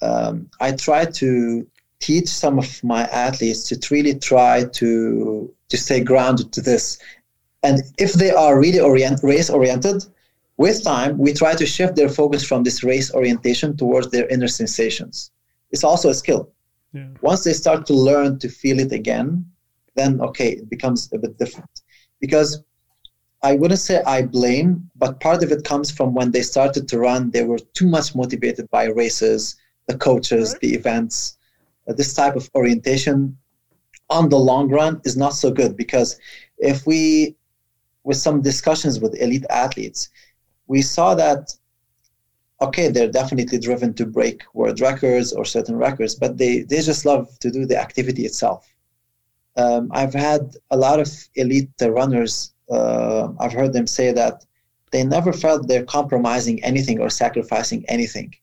[0.00, 1.66] um, I try to
[1.98, 6.98] teach some of my athletes to really try to to stay grounded to this.
[7.62, 10.04] And if they are really orient, race oriented,
[10.60, 14.52] with time we try to shift their focus from this race orientation towards their inner
[14.60, 15.30] sensations.
[15.72, 16.42] It's also a skill.
[16.92, 17.08] Yeah.
[17.22, 19.26] Once they start to learn to feel it again,
[19.94, 21.74] then okay, it becomes a bit different.
[22.20, 22.62] Because
[23.42, 26.98] I wouldn't say I blame, but part of it comes from when they started to
[26.98, 29.56] run, they were too much motivated by races,
[29.86, 30.60] the coaches, right.
[30.60, 31.38] the events.
[31.88, 33.34] Uh, this type of orientation
[34.10, 36.18] on the long run is not so good because
[36.58, 37.34] if we,
[38.04, 40.10] with some discussions with elite athletes,
[40.72, 41.42] we saw that,
[42.66, 47.04] okay, they're definitely driven to break world records or certain records, but they, they just
[47.04, 48.60] love to do the activity itself.
[49.56, 54.44] Um, I've had a lot of elite runners uh, I've heard them say that
[54.92, 58.34] they never felt they're compromising anything or sacrificing anything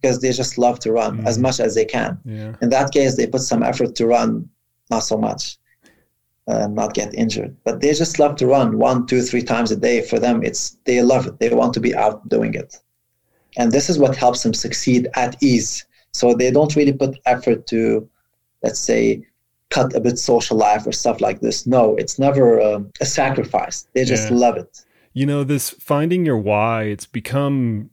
[0.00, 1.26] because they just love to run mm.
[1.26, 2.18] as much as they can.
[2.24, 2.54] Yeah.
[2.62, 4.48] In that case, they put some effort to run,
[4.90, 5.58] not so much,
[6.48, 7.56] uh, not get injured.
[7.64, 10.02] But they just love to run one, two, three times a day.
[10.02, 11.38] For them, it's they love it.
[11.38, 12.76] They want to be out doing it,
[13.56, 15.86] and this is what helps them succeed at ease.
[16.12, 18.08] So they don't really put effort to,
[18.62, 19.24] let's say,
[19.70, 21.66] cut a bit social life or stuff like this.
[21.66, 23.86] No, it's never um, a sacrifice.
[23.94, 24.36] They just yeah.
[24.36, 24.84] love it.
[25.12, 27.90] You know, this finding your why, it's become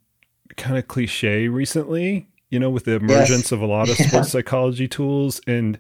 [0.56, 3.52] kind of cliche recently, you know, with the emergence yes.
[3.52, 4.22] of a lot of sports yeah.
[4.24, 5.40] psychology tools.
[5.48, 5.80] And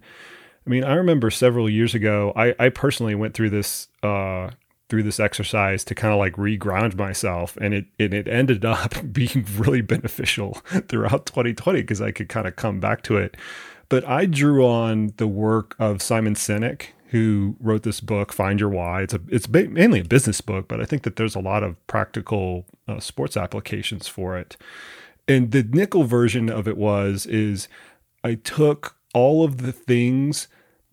[0.67, 4.51] I mean, I remember several years ago, I, I personally went through this, uh,
[4.89, 8.93] through this exercise to kind of like reground myself and it and it ended up
[9.11, 10.53] being really beneficial
[10.87, 13.35] throughout 2020 because I could kind of come back to it
[13.89, 18.69] but I drew on the work of Simon Sinek, who wrote this book, Find Your
[18.69, 19.03] Why.
[19.03, 21.75] It's a it's mainly a business book, but I think that there's a lot of
[21.87, 24.57] practical uh, sports applications for it.
[25.27, 27.67] And the nickel version of it was is
[28.23, 30.47] I took all of the things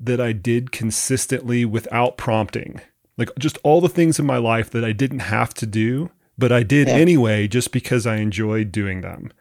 [0.04, 2.80] that I did consistently without prompting,
[3.16, 6.52] like just all the things in my life that I didn't have to do, but
[6.52, 6.94] I did yeah.
[6.94, 9.32] anyway, just because I enjoyed doing them.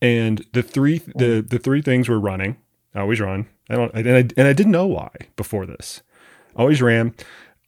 [0.00, 2.56] And the three the the three things were running,
[2.94, 3.46] I always run.
[3.70, 6.02] I don't, and I, and I didn't know why before this.
[6.56, 7.14] I always ran.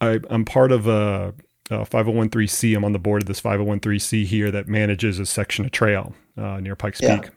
[0.01, 1.35] I, am part of a,
[1.71, 2.77] a 501c.
[2.77, 6.61] I'm on the board of this 501c here that manages a section of trail uh,
[6.61, 7.21] near Pikes yeah.
[7.21, 7.31] Peak.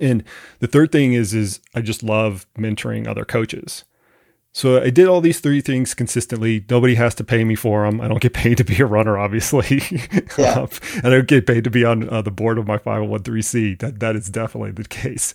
[0.00, 0.24] And
[0.58, 3.84] the third thing is, is I just love mentoring other coaches.
[4.58, 6.64] So I did all these three things consistently.
[6.68, 8.00] Nobody has to pay me for them.
[8.00, 9.82] I don't get paid to be a runner, obviously.
[10.36, 10.62] Yeah.
[10.62, 10.68] um,
[11.04, 13.78] I don't get paid to be on uh, the board of my 501c.
[13.78, 15.32] That that is definitely the case.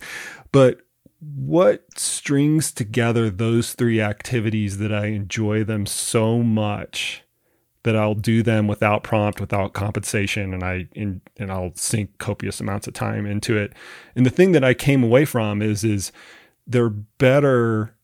[0.52, 0.80] But
[1.20, 7.22] what strings together those three activities that I enjoy them so much
[7.82, 12.60] that I'll do them without prompt, without compensation, and I in, and I'll sink copious
[12.60, 13.72] amounts of time into it.
[14.14, 16.12] And the thing that I came away from is is
[16.66, 17.94] they're better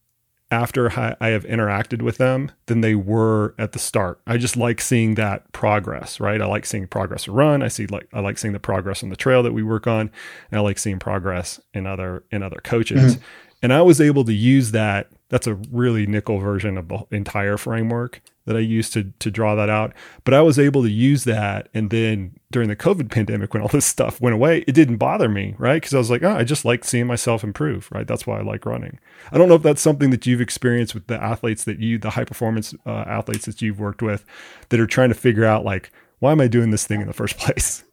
[0.51, 0.91] after
[1.21, 4.21] I have interacted with them than they were at the start.
[4.27, 6.43] I just like seeing that progress, right?
[6.43, 7.63] I like seeing progress run.
[7.63, 10.11] I see like I like seeing the progress on the trail that we work on,
[10.51, 13.17] and I like seeing progress in other in other coaches.
[13.17, 13.25] Mm-hmm.
[13.63, 15.11] And I was able to use that.
[15.29, 19.55] That's a really nickel version of the entire framework that I used to to draw
[19.55, 19.93] that out.
[20.25, 23.69] But I was able to use that, and then during the COVID pandemic, when all
[23.69, 25.81] this stuff went away, it didn't bother me, right?
[25.81, 28.07] Because I was like, oh, I just like seeing myself improve, right?
[28.07, 28.99] That's why I like running.
[29.33, 32.11] I don't know if that's something that you've experienced with the athletes that you, the
[32.11, 34.25] high performance uh, athletes that you've worked with,
[34.71, 37.13] that are trying to figure out like, why am I doing this thing in the
[37.13, 37.85] first place?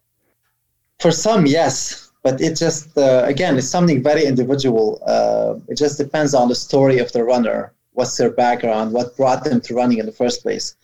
[0.98, 5.98] For some, yes but it just uh, again it's something very individual uh, it just
[5.98, 9.98] depends on the story of the runner what's their background what brought them to running
[9.98, 10.76] in the first place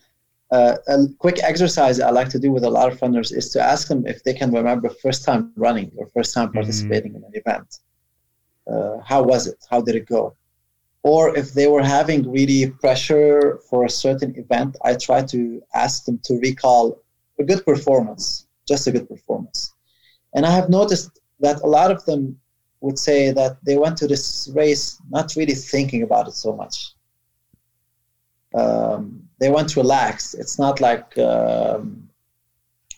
[0.51, 3.61] uh, a quick exercise i like to do with a lot of runners is to
[3.73, 6.59] ask them if they can remember first time running or first time mm-hmm.
[6.59, 7.25] participating mm-hmm.
[7.25, 7.69] in an event
[8.73, 10.35] uh, how was it how did it go
[11.05, 15.41] or if they were having really pressure for a certain event i try to
[15.85, 17.01] ask them to recall
[17.39, 19.75] a good performance just a good performance
[20.35, 22.23] and i have noticed that a lot of them
[22.85, 26.94] would say that they went to this race not really thinking about it so much.
[28.55, 30.35] Um, they went relaxed.
[30.35, 32.09] It's not like um,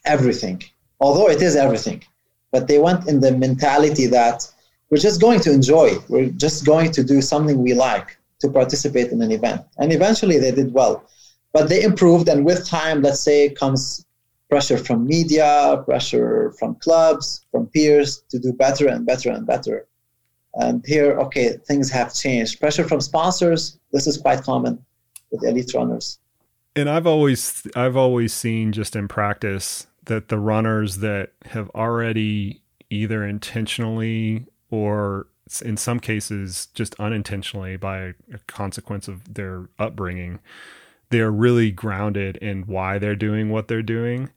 [0.04, 0.62] everything,
[1.00, 2.04] although it is everything.
[2.52, 4.48] But they went in the mentality that
[4.90, 5.98] we're just going to enjoy.
[6.09, 9.62] We're just going to do something we like to participate in an event.
[9.78, 11.04] And eventually they did well.
[11.52, 14.04] But they improved, and with time, let's say, comes
[14.50, 19.86] pressure from media, pressure from clubs, from peers to do better and better and better.
[20.54, 22.61] And here, okay, things have changed.
[22.61, 24.84] Pressure from sponsors, this is quite common
[25.37, 26.18] with elite runners.
[26.74, 32.61] And I've always I've always seen just in practice that the runners that have already
[32.91, 35.26] either intentionally or
[35.64, 40.41] in some cases just unintentionally by a consequence of their upbringing
[41.11, 44.30] they're really grounded in why they're doing what they're doing.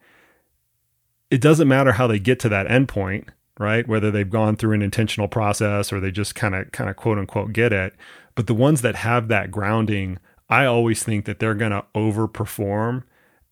[1.31, 3.29] It doesn't matter how they get to that endpoint,
[3.59, 3.87] right?
[3.87, 7.17] Whether they've gone through an intentional process or they just kind of kind of quote
[7.17, 7.93] unquote get it.
[8.35, 10.19] But the ones that have that grounding,
[10.49, 13.03] I always think that they're going to overperform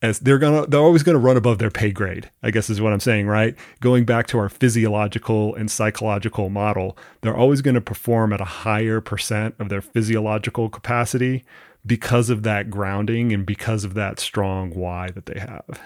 [0.02, 2.30] as they're going to they're always going to run above their pay grade.
[2.44, 3.56] I guess is what I'm saying, right?
[3.80, 8.46] Going back to our physiological and psychological model, they're always going to perform at a
[8.46, 11.44] higher percent of their physiological capacity
[11.86, 15.82] because of that grounding and because of that strong why that they have.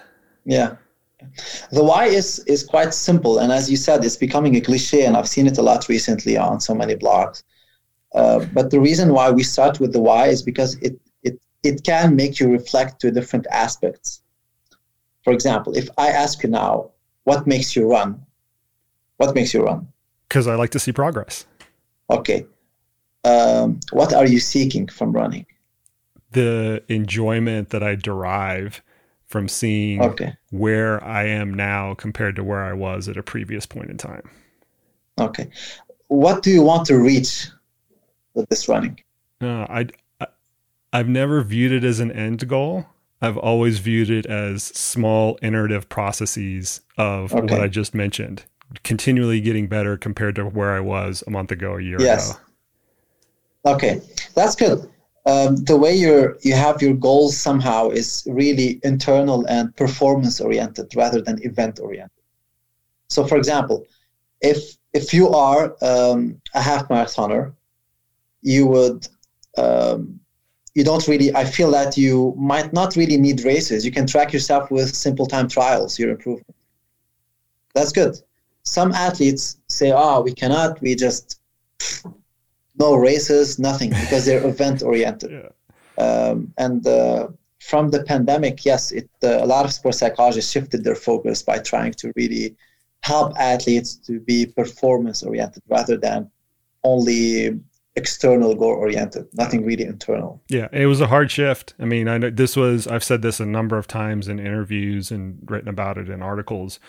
[0.45, 0.75] Yeah.
[1.71, 5.15] The why is is quite simple, and as you said, it's becoming a cliche, and
[5.15, 7.43] I've seen it a lot recently on so many blogs.
[8.13, 11.83] Uh, but the reason why we start with the why is because it it it
[11.83, 14.21] can make you reflect to different aspects.
[15.23, 16.91] For example, if I ask you now,
[17.23, 18.25] what makes you run?
[19.17, 19.87] What makes you run?
[20.27, 21.45] Because I like to see progress.
[22.09, 22.45] Okay.
[23.23, 25.45] Um, what are you seeking from running?
[26.31, 28.81] the enjoyment that I derive
[29.25, 30.33] from seeing okay.
[30.49, 34.29] where I am now compared to where I was at a previous point in time.
[35.19, 35.49] Okay.
[36.07, 37.47] What do you want to reach
[38.33, 38.99] with this running?
[39.41, 39.87] Uh, I,
[40.19, 40.27] I,
[40.93, 42.85] I've never viewed it as an end goal.
[43.21, 47.53] I've always viewed it as small iterative processes of okay.
[47.53, 48.45] what I just mentioned,
[48.83, 52.31] continually getting better compared to where I was a month ago, a year yes.
[52.31, 52.39] ago.
[53.65, 54.01] Okay,
[54.33, 54.91] that's good
[55.25, 60.95] um, the way you you have your goals somehow is really internal and performance oriented
[60.95, 62.11] rather than event oriented.
[63.07, 63.85] So, for example,
[64.41, 67.53] if if you are um, a half marathoner,
[68.41, 69.07] you would
[69.57, 70.19] um,
[70.73, 71.35] you don't really.
[71.35, 73.85] I feel that you might not really need races.
[73.85, 75.99] You can track yourself with simple time trials.
[75.99, 76.55] Your improvement.
[77.75, 78.15] That's good.
[78.63, 80.81] Some athletes say, "Oh, we cannot.
[80.81, 81.39] We just
[82.79, 85.31] no races, nothing, because they're event oriented.
[85.31, 85.49] Yeah.
[86.03, 87.27] Um, and uh,
[87.59, 91.57] from the pandemic, yes, it uh, a lot of sports psychologists shifted their focus by
[91.59, 92.55] trying to really
[93.03, 96.29] help athletes to be performance oriented rather than
[96.83, 97.59] only
[97.95, 102.17] external goal oriented nothing really internal yeah it was a hard shift i mean i
[102.17, 105.97] know this was i've said this a number of times in interviews and written about
[105.97, 106.79] it in articles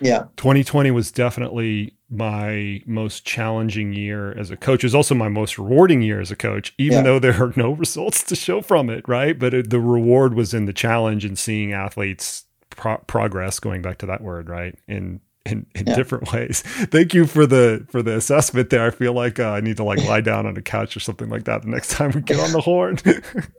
[0.00, 4.82] yeah 2020 was definitely my most challenging year as a coach.
[4.82, 7.02] It was also my most rewarding year as a coach, even yeah.
[7.02, 9.38] though there are no results to show from it, right?
[9.38, 13.98] But it, the reward was in the challenge and seeing athletes pro- progress, going back
[13.98, 14.78] to that word, right?
[14.88, 15.20] And
[15.50, 15.94] in, in yeah.
[15.94, 16.62] different ways.
[16.62, 18.86] Thank you for the for the assessment there.
[18.86, 21.28] I feel like uh, I need to like lie down on a couch or something
[21.28, 22.98] like that the next time we get on the horn.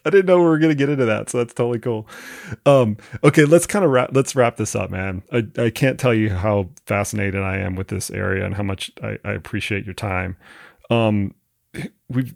[0.05, 2.07] I didn't know we were gonna get into that, so that's totally cool.
[2.65, 5.23] Um, okay, let's kind of wrap let's wrap this up, man.
[5.31, 8.91] I, I can't tell you how fascinated I am with this area and how much
[9.03, 10.37] I, I appreciate your time.
[10.89, 11.35] Um,
[12.09, 12.35] we've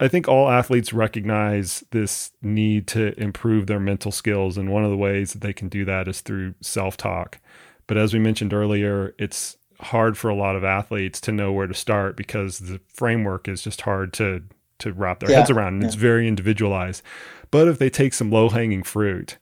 [0.00, 4.58] I think all athletes recognize this need to improve their mental skills.
[4.58, 7.38] And one of the ways that they can do that is through self talk.
[7.86, 11.66] But as we mentioned earlier, it's hard for a lot of athletes to know where
[11.66, 14.42] to start because the framework is just hard to
[14.78, 15.86] to wrap their yeah, heads around and yeah.
[15.86, 17.02] it's very individualized.
[17.50, 19.38] But if they take some low hanging fruit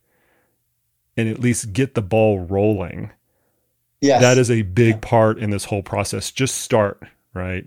[1.17, 3.11] and at least get the ball rolling,
[4.01, 4.21] yes.
[4.21, 5.01] that is a big yeah.
[5.01, 6.31] part in this whole process.
[6.31, 7.65] Just start, right?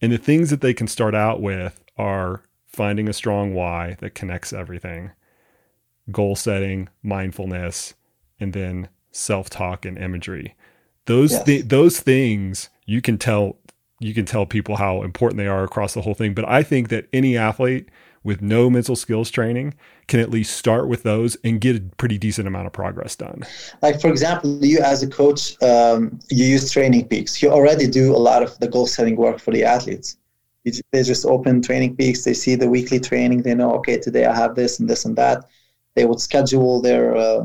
[0.00, 4.14] And the things that they can start out with are finding a strong why that
[4.14, 5.12] connects everything,
[6.10, 7.94] goal setting, mindfulness,
[8.40, 10.54] and then self talk and imagery.
[11.06, 11.44] Those yes.
[11.44, 13.56] th- those things you can tell
[14.00, 16.34] you can tell people how important they are across the whole thing.
[16.34, 17.88] But I think that any athlete
[18.24, 19.74] with no mental skills training
[20.08, 23.42] can at least start with those and get a pretty decent amount of progress done.
[23.80, 27.42] Like for example, you as a coach, um, you use Training Peaks.
[27.42, 30.16] You already do a lot of the goal setting work for the athletes
[30.64, 34.34] they just open training peaks they see the weekly training they know okay today i
[34.34, 35.44] have this and this and that
[35.94, 37.44] they would schedule their uh,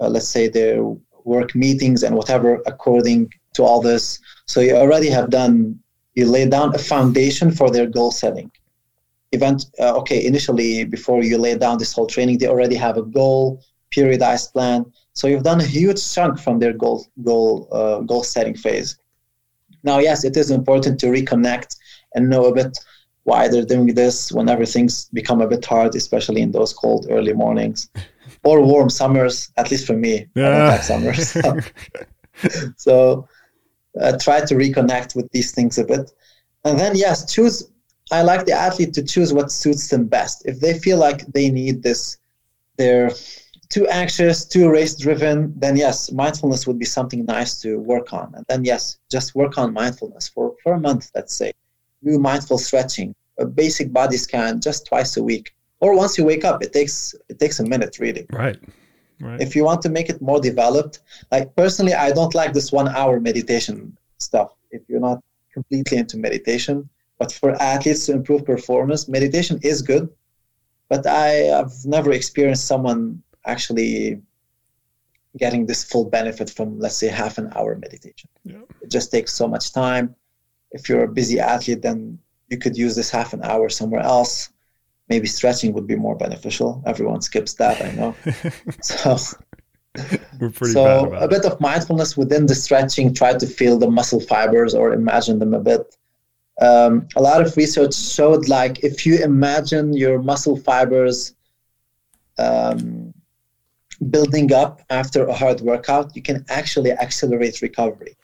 [0.00, 0.82] uh, let's say their
[1.24, 4.18] work meetings and whatever according to all this.
[4.46, 5.78] So you already have done
[6.14, 8.50] you lay down a foundation for their goal setting.
[9.32, 13.02] Event uh, okay initially before you lay down this whole training they already have a
[13.02, 13.60] goal
[13.94, 14.84] periodized plan.
[15.12, 18.98] So you've done a huge chunk from their goal goal uh, goal setting phase.
[19.82, 21.76] Now yes it is important to reconnect
[22.14, 22.78] and know a bit
[23.24, 27.32] why they're doing this whenever things become a bit hard, especially in those cold early
[27.32, 27.88] mornings
[28.44, 29.50] or warm summers.
[29.56, 30.48] At least for me, yeah.
[30.48, 31.36] I don't like summers.
[32.36, 33.28] So, so
[34.00, 36.10] uh, try to reconnect with these things a bit,
[36.64, 37.70] and then yes, choose.
[38.10, 40.44] I like the athlete to choose what suits them best.
[40.44, 42.18] If they feel like they need this,
[42.76, 43.10] they're
[43.70, 48.34] too anxious, too race driven, then yes, mindfulness would be something nice to work on.
[48.34, 51.52] And then yes, just work on mindfulness for, for a month, let's say
[52.04, 55.53] do mindful stretching, a basic body scan just twice a week,
[55.84, 56.62] or once you wake up.
[56.66, 56.96] It takes
[57.28, 58.24] it takes a minute really.
[58.30, 58.58] Right.
[59.20, 59.40] Right.
[59.40, 60.94] If you want to make it more developed,
[61.30, 63.76] like personally, I don't like this one hour meditation
[64.18, 64.50] stuff.
[64.76, 65.18] If you're not
[65.56, 66.76] completely into meditation,
[67.20, 70.08] but for athletes to improve performance, meditation is good.
[70.88, 71.28] But I
[71.58, 73.22] have never experienced someone
[73.54, 74.20] actually
[75.42, 78.28] getting this full benefit from, let's say, half an hour meditation.
[78.44, 78.64] Yeah.
[78.82, 80.14] It just takes so much time
[80.74, 82.18] if you're a busy athlete, then
[82.50, 84.50] you could use this half an hour somewhere else.
[85.08, 86.82] Maybe stretching would be more beneficial.
[86.86, 88.14] Everyone skips that, I know.
[88.80, 89.16] so,
[90.40, 93.12] We're pretty so a bit of mindfulness within the stretching.
[93.12, 95.96] Try to feel the muscle fibers or imagine them a bit.
[96.60, 101.34] Um, a lot of research showed like if you imagine your muscle fibers
[102.38, 103.12] um,
[104.10, 108.16] building up after a hard workout, you can actually accelerate recovery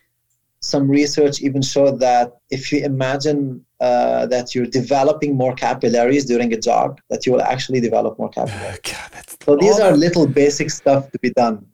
[0.60, 6.52] some research even showed that if you imagine uh, that you're developing more capillaries during
[6.52, 8.78] a jog, that you will actually develop more capillaries.
[8.82, 9.10] God,
[9.42, 11.66] so these are that, little basic stuff to be done.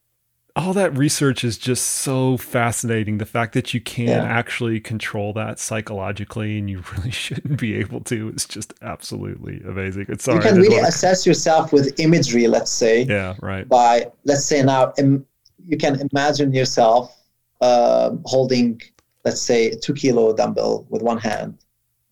[0.55, 3.19] All that research is just so fascinating.
[3.19, 4.23] The fact that you can yeah.
[4.23, 10.07] actually control that psychologically and you really shouldn't be able to is just absolutely amazing.
[10.09, 13.03] It's sorry, you can really assess yourself with imagery, let's say.
[13.03, 13.69] Yeah, right.
[13.69, 15.27] By, let's say now, Im-
[15.67, 17.15] you can imagine yourself
[17.61, 18.81] uh, holding,
[19.25, 21.59] let's say, a two kilo dumbbell with one hand,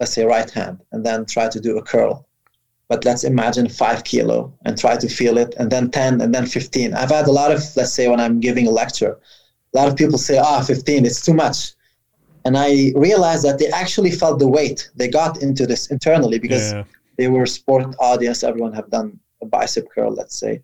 [0.01, 2.27] let's say right hand, and then try to do a curl.
[2.89, 6.47] But let's imagine five kilo and try to feel it, and then 10, and then
[6.47, 6.95] 15.
[6.95, 9.19] I've had a lot of, let's say, when I'm giving a lecture,
[9.75, 11.73] a lot of people say, ah, 15, it's too much.
[12.45, 14.91] And I realized that they actually felt the weight.
[14.95, 16.85] They got into this internally because yeah.
[17.17, 18.45] they were sport audience.
[18.45, 20.63] Everyone have done a bicep curl, let's say.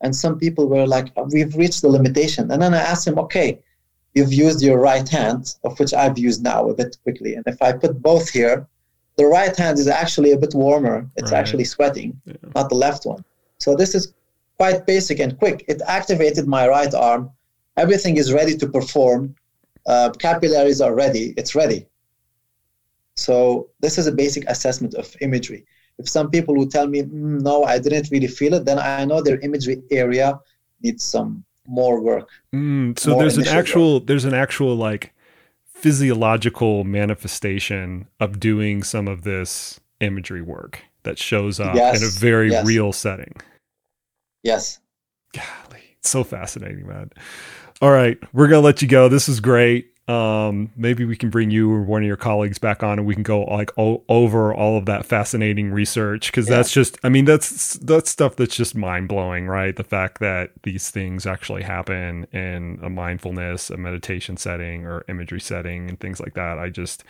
[0.00, 2.50] And some people were like, we've reached the limitation.
[2.50, 3.60] And then I asked them, okay,
[4.18, 7.32] you've used your right hand, of which I've used now a bit quickly.
[7.36, 8.66] And if I put both here,
[9.16, 10.98] the right hand is actually a bit warmer.
[11.16, 11.38] It's right.
[11.40, 12.34] actually sweating, yeah.
[12.56, 13.22] not the left one.
[13.58, 14.12] So this is
[14.56, 15.64] quite basic and quick.
[15.72, 17.30] It activated my right arm.
[17.76, 19.34] Everything is ready to perform.
[19.86, 21.26] Uh, capillaries are ready.
[21.40, 21.86] It's ready.
[23.16, 25.64] So this is a basic assessment of imagery.
[25.98, 29.04] If some people would tell me, mm, no, I didn't really feel it, then I
[29.04, 30.38] know their imagery area
[30.82, 32.28] needs some more work.
[32.54, 34.06] Mm, so more there's an actual work.
[34.06, 35.12] there's an actual like
[35.66, 42.10] physiological manifestation of doing some of this imagery work that shows up yes, in a
[42.10, 42.66] very yes.
[42.66, 43.34] real setting.
[44.42, 44.80] Yes.
[45.32, 47.10] Golly, It's so fascinating, man.
[47.80, 49.08] All right, we're gonna let you go.
[49.08, 49.92] This is great.
[50.08, 53.12] Um, maybe we can bring you or one of your colleagues back on, and we
[53.12, 56.56] can go like over all of that fascinating research because yeah.
[56.56, 59.76] that's just, I mean, that's that's stuff that's just mind blowing, right?
[59.76, 65.40] The fact that these things actually happen in a mindfulness, a meditation setting, or imagery
[65.40, 66.58] setting, and things like that.
[66.58, 67.04] I just,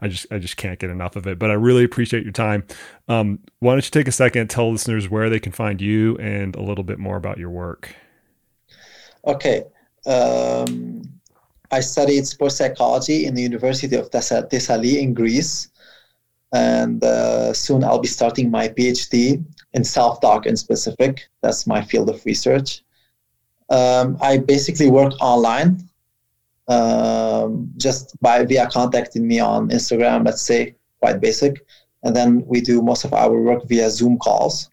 [0.00, 1.38] I just, I just can't get enough of it.
[1.38, 2.64] But I really appreciate your time.
[3.06, 6.56] Um, why don't you take a second, tell listeners where they can find you, and
[6.56, 7.94] a little bit more about your work.
[9.24, 9.62] Okay.
[10.04, 11.20] Um
[11.72, 15.68] I studied sports psychology in the University of Thessaly in Greece.
[16.52, 19.42] And uh, soon I'll be starting my PhD
[19.72, 21.30] in self talk in specific.
[21.40, 22.82] That's my field of research.
[23.70, 25.88] Um, I basically work online
[26.68, 31.64] um, just by via contacting me on Instagram, let's say, quite basic.
[32.02, 34.68] And then we do most of our work via Zoom calls.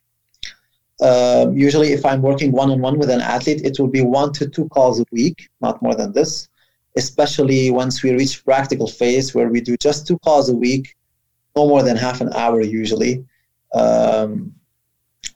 [0.99, 4.33] Um, usually, if I'm working one on one with an athlete, it will be one
[4.33, 6.49] to two calls a week, not more than this
[6.95, 10.95] especially once we reach practical phase where we do just two calls a week,
[11.55, 13.25] no more than half an hour usually.
[13.73, 14.53] Um,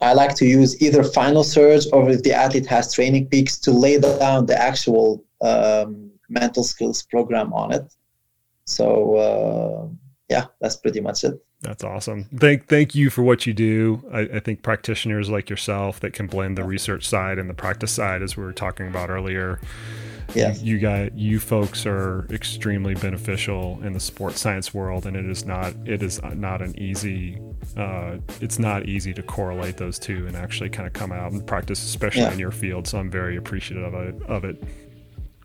[0.01, 3.71] I like to use either final surge or if the athlete has training peaks to
[3.71, 7.93] lay down the actual um, mental skills program on it.
[8.65, 9.87] So uh,
[10.29, 11.41] yeah, that's pretty much it.
[11.61, 12.25] That's awesome.
[12.35, 14.03] Thank thank you for what you do.
[14.11, 17.91] I, I, think practitioners like yourself that can blend the research side and the practice
[17.91, 19.61] side, as we were talking about earlier,
[20.35, 20.53] yeah.
[20.55, 25.45] you got you folks are extremely beneficial in the sports science world and it is
[25.45, 27.39] not it is not an easy
[27.77, 31.45] uh, it's not easy to correlate those two and actually kind of come out and
[31.45, 32.31] practice especially yeah.
[32.31, 34.61] in your field so i'm very appreciative of it, of it.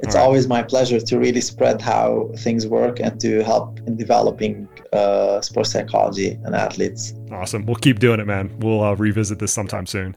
[0.01, 0.23] it's right.
[0.23, 5.41] always my pleasure to really spread how things work and to help in developing uh,
[5.41, 9.87] sports psychology and athletes awesome we'll keep doing it man we'll uh, revisit this sometime
[9.87, 10.15] soon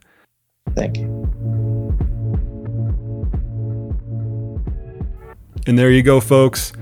[0.76, 1.91] thank you
[5.68, 6.74] And there you go, folks.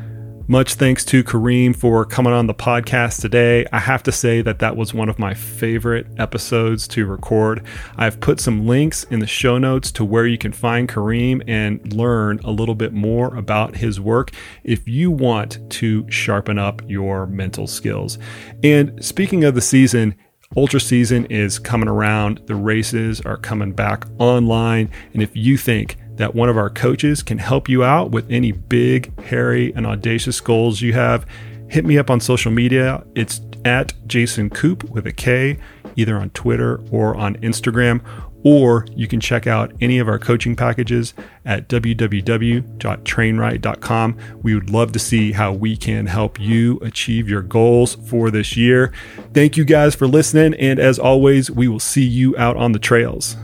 [0.47, 3.65] Much thanks to Karim for coming on the podcast today.
[3.73, 7.63] I have to say that that was one of my favorite episodes to record.
[7.97, 11.93] I've put some links in the show notes to where you can find Karim and
[11.93, 14.31] learn a little bit more about his work
[14.63, 18.17] if you want to sharpen up your mental skills.
[18.63, 20.15] And speaking of the season,
[20.57, 22.41] Ultra season is coming around.
[22.47, 24.89] The races are coming back online.
[25.13, 28.51] And if you think that one of our coaches can help you out with any
[28.51, 31.25] big, hairy, and audacious goals you have,
[31.69, 33.01] hit me up on social media.
[33.15, 35.57] It's at Jason Koop with a K,
[35.95, 38.01] either on Twitter or on Instagram.
[38.43, 41.13] Or you can check out any of our coaching packages
[41.45, 44.17] at www.trainright.com.
[44.41, 48.57] We would love to see how we can help you achieve your goals for this
[48.57, 48.91] year.
[49.33, 50.53] Thank you guys for listening.
[50.55, 53.37] And as always, we will see you out on the trails.